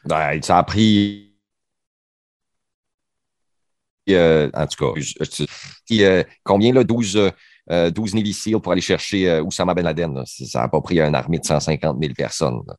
Ben, 0.05 0.41
ça 0.41 0.57
a 0.57 0.63
pris. 0.63 1.27
euh, 4.09 4.49
en 4.53 4.67
tout 4.67 4.93
cas, 4.93 4.99
je- 4.99 5.13
je- 5.89 6.03
euh, 6.03 6.23
combien 6.43 6.73
là, 6.73 6.83
12, 6.83 7.15
euh, 7.15 7.29
euh, 7.71 7.91
12 7.91 8.13
Navy 8.15 8.33
SEAL 8.33 8.59
pour 8.59 8.71
aller 8.71 8.81
chercher 8.81 9.29
euh, 9.29 9.41
Oussama 9.43 9.73
Ben 9.73 9.83
Laden? 9.85 10.13
là? 10.15 10.23
Ça 10.25 10.61
n'a 10.61 10.67
pas 10.67 10.81
pris 10.81 10.99
une 10.99 11.15
armée 11.15 11.39
de 11.39 11.45
150 11.45 11.97
000 11.99 12.13
personnes. 12.15 12.61
là. 12.67 12.75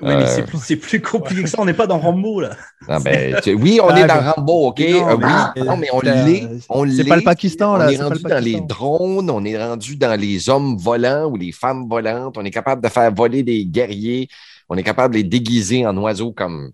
Oui, 0.00 0.08
mais 0.14 0.22
Euh, 0.22 0.26
c'est 0.28 0.44
plus, 0.46 0.58
c'est 0.62 0.76
plus 0.76 1.02
compliqué 1.02 1.42
que 1.42 1.48
ça. 1.48 1.58
On 1.60 1.64
n'est 1.64 1.74
pas 1.74 1.88
dans 1.88 1.98
Rambo, 1.98 2.40
là. 2.40 2.50
Ah, 2.86 2.98
ben, 3.04 3.34
tu- 3.42 3.54
oui, 3.54 3.80
on 3.82 3.88
Ah, 3.88 3.98
est 4.00 4.06
dans 4.06 4.14
je- 4.22 4.30
Rambo, 4.30 4.68
OK? 4.68 4.78
Non, 4.80 5.08
Euh, 5.10 5.16
mais- 5.18 5.26
oui, 5.60 5.66
non, 5.66 5.76
mais 5.76 5.88
on 5.92 6.00
l'est. 6.00 6.48
On 6.68 6.84
C'est 6.86 7.02
l'est. 7.02 7.04
pas 7.08 7.16
le 7.16 7.22
Pakistan, 7.22 7.76
là. 7.76 7.86
On 7.86 7.88
est 7.88 7.92
c'est 7.94 7.98
pas 7.98 8.04
rendu 8.08 8.22
le 8.22 8.30
dans 8.30 8.38
les 8.44 8.60
drones, 8.60 9.30
on 9.30 9.44
est 9.44 9.58
rendu 9.60 9.96
dans 9.96 10.18
les 10.20 10.48
hommes 10.48 10.76
volants 10.76 11.26
ou 11.26 11.36
les 11.36 11.50
femmes 11.50 11.88
volantes. 11.88 12.38
On 12.38 12.44
est 12.44 12.50
capable 12.52 12.80
de 12.82 12.88
faire 12.88 13.12
voler 13.12 13.42
des 13.42 13.64
guerriers. 13.64 14.28
On 14.68 14.76
est 14.76 14.84
capable 14.84 15.14
de 15.14 15.18
les 15.18 15.24
déguiser 15.24 15.84
en 15.84 15.96
oiseaux 15.96 16.30
comme, 16.30 16.70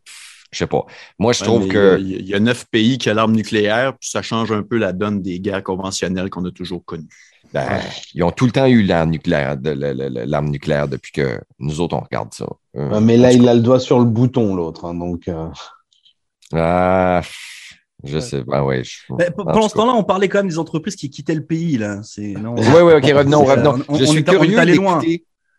je 0.53 0.59
sais 0.59 0.67
pas. 0.67 0.85
Moi, 1.19 1.33
je 1.33 1.41
Ouais, 1.41 1.47
trouve 1.47 1.69
que. 1.69 1.97
Il 2.01 2.11
y, 2.11 2.15
a- 2.17 2.19
il 2.19 2.29
y 2.29 2.35
a 2.35 2.41
neuf 2.41 2.67
pays 2.71 2.99
qui 2.99 3.09
ont 3.09 3.15
l'arme 3.15 3.33
nucléaire, 3.33 3.95
puis 3.99 4.11
ça 4.11 4.21
change 4.21 4.53
un 4.53 4.63
peu 4.63 4.77
la 4.77 4.93
donne 4.93 5.23
des 5.23 5.41
guerres 5.41 5.63
conventionnelles 5.63 6.29
qu'on 6.29 6.45
a 6.45 6.51
toujours 6.51 6.85
connues. 6.85 7.09
Ben, 7.55 7.79
ils 8.15 8.23
ont 8.25 8.33
tout 8.33 8.47
le 8.47 8.51
temps 8.51 8.67
eu 8.67 8.83
l'arme 8.83 9.11
nucléaire, 9.11 9.57
de- 9.57 9.71
le- 9.71 9.93
le- 9.93 10.09
le- 10.09 10.25
l'arme 10.25 10.49
nucléaire 10.51 10.89
depuis 10.89 11.13
que 11.13 11.41
nous 11.61 11.81
autres, 11.81 11.97
on 11.97 12.01
regarde 12.01 12.35
ça. 12.35 12.47
Euh, 12.77 12.99
mais 13.01 13.17
là, 13.17 13.31
il 13.33 13.49
a 13.49 13.55
le 13.55 13.61
doigt 13.61 13.79
sur 13.79 14.01
le 14.01 14.05
bouton, 14.07 14.57
l'autre. 14.57 14.85
hein, 14.87 14.95
donc, 14.95 15.29
euh, 15.29 15.47
Ah, 16.53 17.23
je 18.03 18.19
sais 18.19 18.43
pas, 18.45 18.65
ouais. 18.65 18.83
je- 18.85 18.99
Mais 19.17 19.31
p- 19.31 19.35
en 19.39 19.45
pendant 19.45 19.69
ce 19.69 19.75
temps-là, 19.75 19.93
on 19.95 20.05
parlait 20.05 20.29
quand 20.29 20.39
même 20.41 20.49
des 20.49 20.59
entreprises 20.59 20.97
qui 20.97 21.11
quittaient 21.11 21.35
le 21.35 21.45
pays, 21.47 21.79
là. 21.79 22.01
Oui, 22.19 22.65
oui, 22.83 22.93
OK, 22.93 23.05
revenons, 23.05 23.47
ça. 23.47 23.53
revenons. 23.55 23.85
On- 23.89 23.95
je 23.99 24.03
on 24.05 24.07
suis 24.09 24.19
est- 24.21 24.29
on 24.29 24.33
est 24.33 24.39
curieux 24.39 24.59
allé 24.59 24.75
loin. 24.75 25.01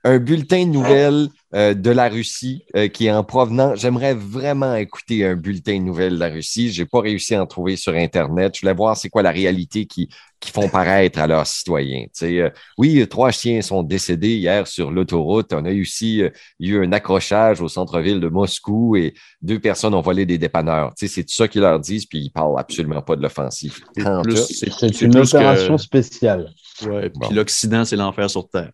Un 0.08 0.20
bulletin 0.20 0.68
de 0.68 0.72
nouvelles 0.72 1.28
euh, 1.56 1.74
de 1.74 1.90
la 1.90 2.10
Russie 2.10 2.64
euh, 2.76 2.88
qui 2.88 3.08
est 3.08 3.12
en 3.12 3.24
provenance. 3.24 3.80
J'aimerais 3.80 4.14
vraiment 4.14 4.76
écouter 4.76 5.26
un 5.26 5.36
bulletin 5.36 5.80
de 5.80 5.84
nouvelles 5.84 6.14
de 6.14 6.20
la 6.20 6.30
Russie. 6.30 6.72
J'ai 6.72 6.86
pas 6.86 7.02
réussi 7.02 7.34
à 7.34 7.42
en 7.42 7.48
trouver 7.48 7.76
sur 7.76 7.94
Internet. 7.96 8.54
Je 8.56 8.62
voulais 8.62 8.76
voir 8.76 8.96
c'est 8.96 9.10
quoi 9.10 9.24
la 9.24 9.32
réalité 9.32 9.88
qui, 9.88 10.08
qui 10.40 10.52
font 10.52 10.70
paraître 10.70 11.18
à 11.18 11.26
leurs 11.26 11.48
citoyens. 11.48 12.04
Tu 12.04 12.10
sais, 12.14 12.40
euh, 12.40 12.50
oui, 12.78 13.08
trois 13.08 13.32
chiens 13.32 13.62
sont 13.64 13.82
décédés 13.82 14.36
hier 14.36 14.68
sur 14.68 14.92
l'autoroute. 14.92 15.54
On 15.54 15.66
a 15.66 15.72
eu 15.72 15.82
aussi 15.82 16.22
euh, 16.22 16.30
eu 16.60 16.78
un 16.86 16.92
accrochage 16.92 17.60
au 17.62 17.68
centre-ville 17.68 18.20
de 18.20 18.28
Moscou 18.28 18.96
et 18.96 19.16
deux 19.42 19.60
personnes 19.60 19.96
ont 19.96 20.02
volé 20.02 20.28
des 20.28 20.38
dépanneurs. 20.38 20.94
Tu 20.96 21.08
sais, 21.08 21.16
c'est 21.16 21.24
tout 21.24 21.34
ça 21.34 21.48
qu'ils 21.48 21.62
leur 21.62 21.80
disent, 21.80 22.06
puis 22.06 22.20
ils 22.20 22.32
parlent 22.32 22.60
absolument 22.60 23.02
pas 23.02 23.16
de 23.16 23.24
l'offensive. 23.24 23.80
C'est 23.96 25.02
une 25.02 25.14
que- 25.16 25.20
opération 25.36 25.80
spéciale. 25.80 26.52
Ouais, 26.86 27.10
Bon. 27.10 27.26
Puis 27.28 27.36
l'Occident, 27.36 27.86
c'est 27.86 27.96
l'enfer 27.96 28.30
sur 28.30 28.48
Terre. 28.48 28.70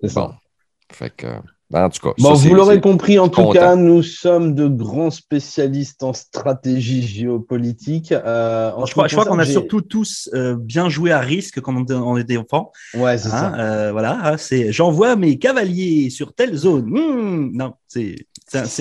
C'est 0.00 0.08
ça. 0.08 0.38
Bon. 0.90 0.96
Fait 0.96 1.10
que, 1.10 1.26
ben, 1.70 1.84
en 1.84 1.90
tout 1.90 2.00
cas. 2.00 2.14
Bon, 2.18 2.36
ça, 2.36 2.48
vous 2.48 2.54
l'aurez 2.54 2.80
compris, 2.80 3.18
en 3.18 3.28
tout 3.28 3.40
content. 3.42 3.52
cas, 3.52 3.76
nous 3.76 4.02
sommes 4.02 4.54
de 4.54 4.68
grands 4.68 5.10
spécialistes 5.10 6.02
en 6.04 6.12
stratégie 6.12 7.02
géopolitique. 7.02 8.12
Euh, 8.12 8.70
en 8.72 8.86
Je 8.86 8.92
crois, 8.92 9.04
qui 9.06 9.10
je 9.10 9.16
crois 9.16 9.28
qu'on 9.28 9.38
a 9.40 9.44
surtout 9.44 9.80
tous 9.80 10.30
euh, 10.34 10.56
bien 10.56 10.88
joué 10.88 11.10
à 11.10 11.18
risque 11.20 11.60
quand 11.60 11.74
on 11.76 11.82
était, 11.82 11.94
on 11.94 12.16
était 12.16 12.36
enfant. 12.36 12.70
Ouais, 12.94 13.18
c'est 13.18 13.28
Hein, 13.28 13.30
ça. 13.30 13.54
euh, 13.58 13.92
voilà, 13.92 14.18
hein, 14.24 14.36
c'est 14.36 14.72
j'envoie 14.72 15.16
mes 15.16 15.38
cavaliers 15.38 16.08
sur 16.10 16.32
telle 16.34 16.54
zone. 16.56 16.86
Hmm, 16.86 17.50
non, 17.56 17.74
c'est, 17.88 18.14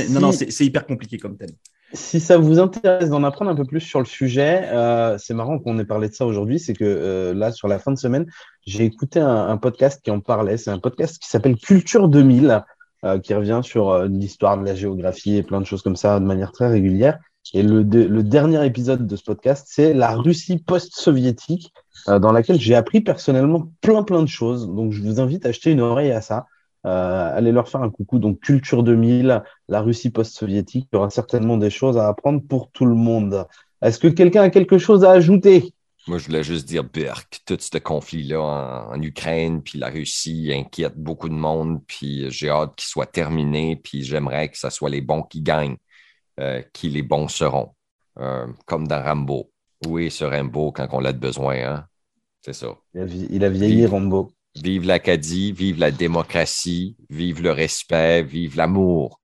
non, 0.09 0.19
non, 0.19 0.31
c'est 0.31 0.51
c'est 0.51 0.65
hyper 0.65 0.85
compliqué 0.85 1.17
comme 1.17 1.37
thème. 1.37 1.49
Si 1.93 2.19
ça 2.19 2.37
vous 2.37 2.59
intéresse 2.59 3.09
d'en 3.09 3.23
apprendre 3.23 3.51
un 3.51 3.55
peu 3.55 3.63
plus 3.63 3.79
sur 3.79 3.99
le 3.99 4.05
sujet, 4.05 4.63
euh, 4.65 5.17
c'est 5.17 5.33
marrant 5.33 5.59
qu'on 5.59 5.77
ait 5.77 5.85
parlé 5.85 6.09
de 6.09 6.13
ça 6.13 6.25
aujourd'hui. 6.25 6.59
C'est 6.59 6.73
que 6.73 6.83
euh, 6.83 7.33
là, 7.33 7.51
sur 7.51 7.67
la 7.67 7.79
fin 7.79 7.91
de 7.91 7.97
semaine, 7.97 8.25
j'ai 8.65 8.85
écouté 8.85 9.19
un, 9.19 9.55
podcast 9.57 10.01
qui 10.03 10.11
en 10.11 10.19
parlait. 10.19 10.57
C'est 10.57 10.71
un 10.71 10.79
podcast 10.79 11.19
qui 11.19 11.29
s'appelle 11.29 11.55
Culture 11.57 12.09
2000, 12.09 12.63
euh, 13.03 13.19
qui 13.19 13.33
revient 13.33 13.61
sur 13.63 13.89
euh, 13.89 14.07
l'histoire 14.07 14.57
de 14.57 14.65
la 14.65 14.73
géographie 14.73 15.37
et 15.37 15.43
plein 15.43 15.61
de 15.61 15.65
choses 15.65 15.83
comme 15.83 15.95
ça 15.95 16.19
de 16.19 16.25
manière 16.25 16.51
très 16.51 16.67
régulière. 16.67 17.19
Et 17.53 17.61
le, 17.61 17.83
le 17.83 18.23
dernier 18.23 18.65
épisode 18.65 19.05
de 19.05 19.15
ce 19.15 19.23
podcast, 19.23 19.67
c'est 19.69 19.93
la 19.93 20.15
Russie 20.15 20.57
post-soviétique, 20.57 21.71
dans 22.07 22.31
laquelle 22.31 22.59
j'ai 22.59 22.73
appris 22.73 23.01
personnellement 23.01 23.69
plein 23.81 24.03
plein 24.03 24.23
de 24.23 24.27
choses. 24.27 24.67
Donc, 24.67 24.91
je 24.91 25.03
vous 25.03 25.19
invite 25.19 25.45
à 25.45 25.51
jeter 25.51 25.71
une 25.71 25.81
oreille 25.81 26.11
à 26.11 26.21
ça. 26.21 26.47
Euh, 26.85 27.37
allez 27.37 27.51
leur 27.51 27.67
faire 27.67 27.81
un 27.81 27.89
coucou. 27.89 28.19
Donc, 28.19 28.39
Culture 28.39 28.83
2000, 28.83 29.43
la 29.67 29.81
Russie 29.81 30.11
post-soviétique, 30.11 30.87
il 30.91 30.95
y 30.95 30.97
aura 30.97 31.09
certainement 31.09 31.57
des 31.57 31.69
choses 31.71 31.97
à 31.97 32.07
apprendre 32.07 32.41
pour 32.47 32.69
tout 32.71 32.85
le 32.85 32.95
monde. 32.95 33.47
Est-ce 33.81 33.99
que 33.99 34.07
quelqu'un 34.07 34.43
a 34.43 34.49
quelque 34.49 34.77
chose 34.77 35.03
à 35.03 35.11
ajouter? 35.11 35.73
Moi, 36.07 36.19
je 36.19 36.27
voulais 36.27 36.43
juste 36.43 36.67
dire, 36.67 36.83
Burk, 36.83 37.39
tout 37.47 37.57
ce 37.59 37.79
conflit-là 37.79 38.39
en, 38.39 38.93
en 38.93 39.01
Ukraine, 39.01 39.63
puis 39.63 39.79
la 39.79 39.89
Russie 39.89 40.51
inquiète 40.53 40.95
beaucoup 40.95 41.29
de 41.29 41.33
monde, 41.33 41.81
puis 41.87 42.29
j'ai 42.29 42.49
hâte 42.49 42.75
qu'il 42.75 42.87
soit 42.87 43.07
terminé, 43.07 43.75
puis 43.83 44.03
j'aimerais 44.03 44.49
que 44.49 44.57
ce 44.57 44.69
soit 44.69 44.91
les 44.91 45.01
bons 45.01 45.23
qui 45.23 45.41
gagnent, 45.41 45.77
euh, 46.39 46.61
qui 46.73 46.89
les 46.89 47.01
bons 47.01 47.27
seront, 47.27 47.73
Euh, 48.19 48.47
comme 48.65 48.87
dans 48.87 49.03
Rambo. 49.03 49.51
Oui, 49.87 50.11
ce 50.11 50.23
Rambo 50.23 50.71
quand 50.71 50.87
on 50.91 50.99
l'a 50.99 51.11
de 51.11 51.19
besoin, 51.19 51.55
hein? 51.55 51.85
C'est 52.41 52.53
ça. 52.53 52.67
Il 52.93 53.01
a, 53.01 53.05
il 53.05 53.43
a 53.43 53.49
vieilli. 53.49 53.85
Rambo. 53.87 54.31
Vive 54.55 54.85
l'Acadie, 54.85 55.51
vive 55.51 55.79
la 55.79 55.91
démocratie, 55.91 56.95
vive 57.09 57.41
le 57.41 57.51
respect, 57.51 58.23
vive 58.23 58.57
l'amour. 58.57 59.21